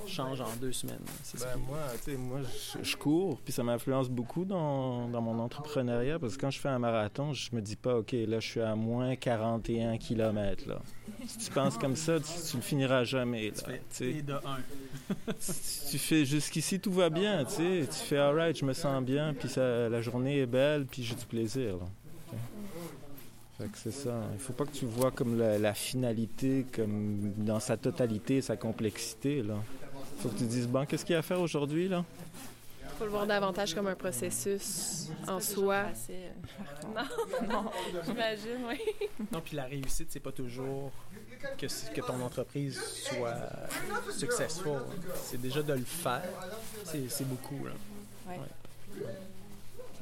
changent 0.07 0.41
en 0.41 0.51
deux 0.61 0.73
semaines. 0.73 0.99
C'est 1.23 1.39
Ben, 1.41 1.57
moi, 1.69 1.79
tu 2.05 2.11
sais, 2.13 2.17
moi, 2.17 2.41
je, 2.43 2.83
je 2.83 2.97
cours, 2.97 3.39
puis 3.41 3.53
ça 3.53 3.63
m'influence 3.63 4.09
beaucoup 4.09 4.45
dans, 4.45 5.09
dans 5.09 5.21
mon 5.21 5.39
entrepreneuriat, 5.39 6.19
parce 6.19 6.37
que 6.37 6.41
quand 6.41 6.51
je 6.51 6.59
fais 6.59 6.69
un 6.69 6.79
marathon, 6.79 7.33
je 7.33 7.55
me 7.55 7.61
dis 7.61 7.77
pas, 7.77 7.97
OK, 7.99 8.13
là, 8.13 8.41
je 8.41 8.49
suis 8.49 8.61
à 8.61 8.75
moins 8.75 9.15
41 9.17 9.99
km, 9.99 10.69
là. 10.69 10.81
Si 11.27 11.39
tu 11.39 11.51
penses 11.51 11.77
comme 11.77 11.97
ça, 11.97 12.19
tu, 12.19 12.25
tu 12.51 12.57
le 12.57 12.63
finiras 12.63 13.05
jamais, 13.05 13.53
tu 13.53 13.71
là. 13.71 13.77
fais 13.77 13.83
tu 14.15 14.23
de. 14.23 14.35
Si 15.39 15.91
tu 15.91 15.99
fais 15.99 16.25
jusqu'ici, 16.25 16.81
tout 16.81 16.93
va 16.93 17.11
bien, 17.11 17.45
tu 17.45 17.55
sais. 17.55 17.87
Tu 17.87 17.97
fais, 17.99 18.19
all 18.19 18.35
right, 18.37 18.57
je 18.59 18.65
me 18.65 18.73
sens 18.73 19.03
bien, 19.05 19.35
puis 19.35 19.49
la 19.57 20.01
journée 20.03 20.39
est 20.41 20.47
belle, 20.47 20.87
puis 20.87 21.03
j'ai 21.05 21.15
du 21.15 21.27
plaisir, 21.27 21.77
là. 21.77 21.87
Ok. 23.61 23.67
Fait 23.67 23.73
que 23.73 23.79
c'est 23.79 23.91
ça. 23.93 24.23
Il 24.33 24.41
faut 24.41 24.53
pas 24.53 24.65
que 24.65 24.73
tu 24.73 24.87
vois 24.87 25.11
comme 25.11 25.39
la, 25.39 25.59
la 25.59 25.75
finalité, 25.75 26.67
comme 26.75 27.33
dans 27.37 27.61
sa 27.61 27.77
totalité, 27.77 28.41
sa 28.41 28.57
complexité, 28.57 29.43
là. 29.43 29.57
faut 30.19 30.29
que 30.29 30.39
tu 30.39 30.45
te 30.45 30.51
dises, 30.51 30.67
bon, 30.67 30.87
qu'est-ce 30.87 31.05
qu'il 31.05 31.13
y 31.13 31.17
a 31.17 31.19
à 31.19 31.23
faire 31.23 31.41
aujourd'hui, 31.41 31.89
là? 31.89 32.05
faut 33.01 33.07
le 33.07 33.13
voir 33.13 33.27
davantage 33.27 33.75
comme 33.75 33.87
un 33.87 33.95
processus 33.95 35.09
en 35.27 35.41
soi. 35.41 35.85
Non, 36.95 37.03
non, 37.49 37.71
j'imagine, 38.05 38.61
oui. 38.69 38.79
Non, 39.33 39.41
puis 39.41 39.57
la 39.57 39.65
réussite, 39.65 40.09
c'est 40.11 40.21
pas 40.21 40.33
toujours 40.33 40.93
que, 41.57 42.01
ton 42.03 42.21
entreprise 42.21 42.79
soit 42.79 43.49
successful. 44.11 44.83
C'est 45.15 45.41
déjà 45.41 45.63
de 45.63 45.73
le 45.73 45.85
faire. 45.85 46.29
C'est 46.85 47.27
beaucoup, 47.27 47.65
là. 47.65 47.73
Ouais. 48.29 49.05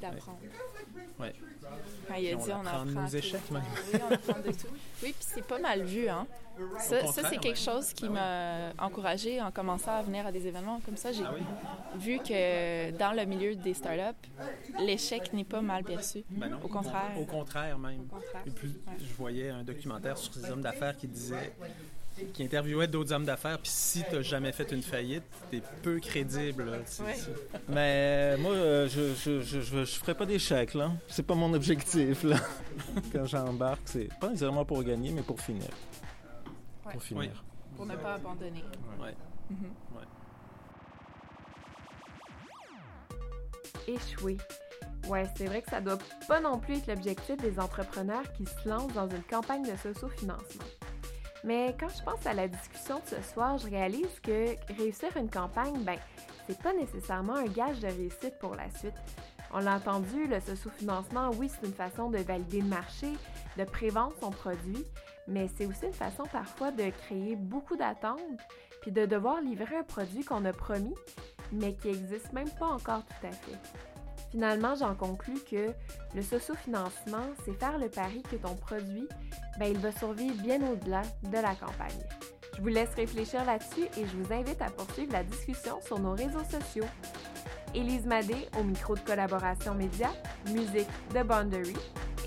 D'apprendre. 0.00 0.38
Ouais. 0.42 0.77
Quand 1.18 2.14
il 2.14 2.28
a 2.32 2.34
dit, 2.36 2.50
on 2.50 2.60
on 2.62 2.66
apprend 2.66 2.84
de 2.86 2.90
nos 2.92 3.08
tout. 3.08 3.16
échecs, 3.16 3.50
même. 3.50 3.62
Oui, 3.92 4.00
on 4.10 4.14
apprend 4.14 4.40
de 4.40 4.52
tout. 4.52 4.66
Oui, 5.02 5.12
puis 5.12 5.14
c'est 5.20 5.44
pas 5.46 5.58
mal 5.58 5.82
vu, 5.82 6.08
hein. 6.08 6.26
Ça, 6.80 7.12
c'est 7.12 7.38
quelque 7.38 7.48
ouais. 7.50 7.54
chose 7.54 7.92
qui 7.92 8.08
m'a 8.08 8.70
encouragée 8.80 9.40
en 9.40 9.52
commençant 9.52 9.92
à 9.92 10.02
venir 10.02 10.26
à 10.26 10.32
des 10.32 10.44
événements 10.46 10.80
comme 10.84 10.96
ça. 10.96 11.12
J'ai 11.12 11.22
Ah 11.24 11.32
oui? 11.34 11.42
vu 12.00 12.18
que 12.18 12.90
dans 12.98 13.12
le 13.12 13.24
milieu 13.26 13.54
des 13.54 13.74
startups, 13.74 14.28
l'échec 14.80 15.32
n'est 15.32 15.44
pas 15.44 15.60
mal 15.60 15.84
perçu. 15.84 16.24
Ben 16.30 16.48
non. 16.48 16.58
Au 16.64 16.68
contraire. 16.68 17.12
Au 17.16 17.24
contraire, 17.24 17.78
même. 17.78 18.00
Au 18.00 18.14
contraire. 18.14 18.42
Plus, 18.56 18.70
Ouais. 18.70 18.96
je 18.98 19.14
voyais 19.14 19.50
un 19.50 19.62
documentaire 19.62 20.18
sur 20.18 20.32
des 20.32 20.50
hommes 20.50 20.62
d'affaires 20.62 20.96
qui 20.96 21.06
disait 21.06 21.52
qui 22.32 22.42
interviewait 22.44 22.86
d'autres 22.88 23.12
hommes 23.12 23.24
d'affaires, 23.24 23.58
puis 23.58 23.70
si 23.70 24.04
tu 24.10 24.22
jamais 24.22 24.52
fait 24.52 24.70
une 24.72 24.82
faillite, 24.82 25.24
t'es 25.50 25.62
peu 25.82 25.98
crédible. 26.00 26.64
là. 26.64 26.76
Ouais. 27.04 27.16
Mais 27.68 28.36
moi, 28.38 28.52
euh, 28.52 28.88
je, 28.88 29.14
je, 29.14 29.40
je, 29.42 29.60
je, 29.60 29.84
je 29.84 29.94
ferai 29.98 30.14
pas 30.14 30.26
d'échec, 30.26 30.74
là. 30.74 30.92
C'est 31.08 31.22
pas 31.26 31.34
mon 31.34 31.52
objectif, 31.54 32.22
là. 32.22 32.36
Quand 33.12 33.26
j'embarque, 33.26 33.82
c'est 33.86 34.08
pas 34.18 34.28
nécessairement 34.28 34.64
pour 34.64 34.82
gagner, 34.82 35.10
mais 35.12 35.22
pour 35.22 35.40
finir. 35.40 35.68
Ouais. 36.86 36.92
Pour 36.92 37.02
finir. 37.02 37.30
Oui. 37.32 37.76
Pour 37.76 37.86
ne 37.86 37.96
pas 37.96 38.14
abandonner. 38.14 38.64
Ouais. 39.00 39.14
Mhm. 39.50 39.70
Échouer. 43.86 44.36
Ouais, 45.08 45.24
c'est 45.36 45.46
vrai 45.46 45.62
que 45.62 45.70
ça 45.70 45.80
doit 45.80 45.98
pas 46.26 46.40
non 46.40 46.58
plus 46.58 46.76
être 46.76 46.86
l'objectif 46.88 47.36
des 47.38 47.58
entrepreneurs 47.58 48.30
qui 48.34 48.44
se 48.44 48.68
lancent 48.68 48.92
dans 48.92 49.08
une 49.08 49.22
campagne 49.22 49.62
de 49.62 49.74
socio-financement. 49.76 50.64
Mais 51.44 51.74
quand 51.78 51.88
je 51.88 52.02
pense 52.02 52.26
à 52.26 52.34
la 52.34 52.48
discussion 52.48 52.96
de 52.96 53.16
ce 53.16 53.22
soir, 53.32 53.58
je 53.58 53.68
réalise 53.68 54.20
que 54.22 54.54
réussir 54.76 55.16
une 55.16 55.30
campagne, 55.30 55.78
ben, 55.84 55.98
c'est 56.46 56.60
pas 56.60 56.72
nécessairement 56.72 57.36
un 57.36 57.46
gage 57.46 57.80
de 57.80 57.86
réussite 57.86 58.38
pour 58.40 58.54
la 58.54 58.70
suite. 58.70 58.94
On 59.52 59.60
l'a 59.60 59.76
entendu, 59.76 60.26
le 60.26 60.40
socio-financement, 60.40 61.30
oui, 61.36 61.48
c'est 61.48 61.66
une 61.66 61.74
façon 61.74 62.10
de 62.10 62.18
valider 62.18 62.60
le 62.60 62.68
marché, 62.68 63.08
de 63.56 63.64
prévendre 63.64 64.14
son 64.20 64.30
produit, 64.30 64.84
mais 65.26 65.48
c'est 65.56 65.66
aussi 65.66 65.86
une 65.86 65.92
façon 65.92 66.24
parfois 66.24 66.70
de 66.70 66.90
créer 66.90 67.36
beaucoup 67.36 67.76
d'attentes, 67.76 68.20
puis 68.82 68.92
de 68.92 69.06
devoir 69.06 69.40
livrer 69.40 69.76
un 69.76 69.84
produit 69.84 70.24
qu'on 70.24 70.44
a 70.44 70.52
promis, 70.52 70.94
mais 71.52 71.74
qui 71.74 71.88
n'existe 71.88 72.32
même 72.32 72.50
pas 72.50 72.66
encore 72.66 73.04
tout 73.06 73.26
à 73.26 73.30
fait. 73.30 73.58
Finalement, 74.30 74.74
j'en 74.74 74.94
conclus 74.94 75.40
que 75.50 75.72
le 76.14 76.22
socio-financement, 76.22 77.24
c'est 77.44 77.58
faire 77.58 77.78
le 77.78 77.88
pari 77.88 78.22
que 78.22 78.36
ton 78.36 78.54
produit, 78.54 79.08
ben, 79.58 79.66
il 79.66 79.78
va 79.78 79.90
survivre 79.92 80.40
bien 80.42 80.60
au-delà 80.70 81.02
de 81.22 81.32
la 81.32 81.54
campagne. 81.54 82.04
Je 82.56 82.62
vous 82.62 82.68
laisse 82.68 82.94
réfléchir 82.94 83.44
là-dessus 83.44 83.84
et 83.96 84.06
je 84.06 84.16
vous 84.16 84.32
invite 84.32 84.60
à 84.60 84.70
poursuivre 84.70 85.12
la 85.12 85.22
discussion 85.22 85.80
sur 85.80 85.98
nos 85.98 86.12
réseaux 86.14 86.44
sociaux. 86.50 86.86
Élise 87.74 88.06
Madé 88.06 88.48
au 88.58 88.64
micro 88.64 88.94
de 88.94 89.00
collaboration 89.00 89.74
média, 89.74 90.10
musique 90.46 90.88
de 91.14 91.22
Boundary, 91.22 91.76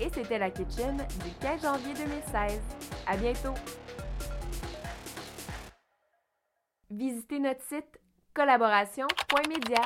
et 0.00 0.08
c'était 0.12 0.38
la 0.38 0.50
Kitchen 0.50 0.96
du 0.96 1.30
15 1.40 1.62
janvier 1.62 1.94
2016. 1.94 2.60
À 3.06 3.16
bientôt! 3.16 3.54
Visitez 6.90 7.38
notre 7.38 7.62
site 7.62 8.00
collaboration.media. 8.34 9.82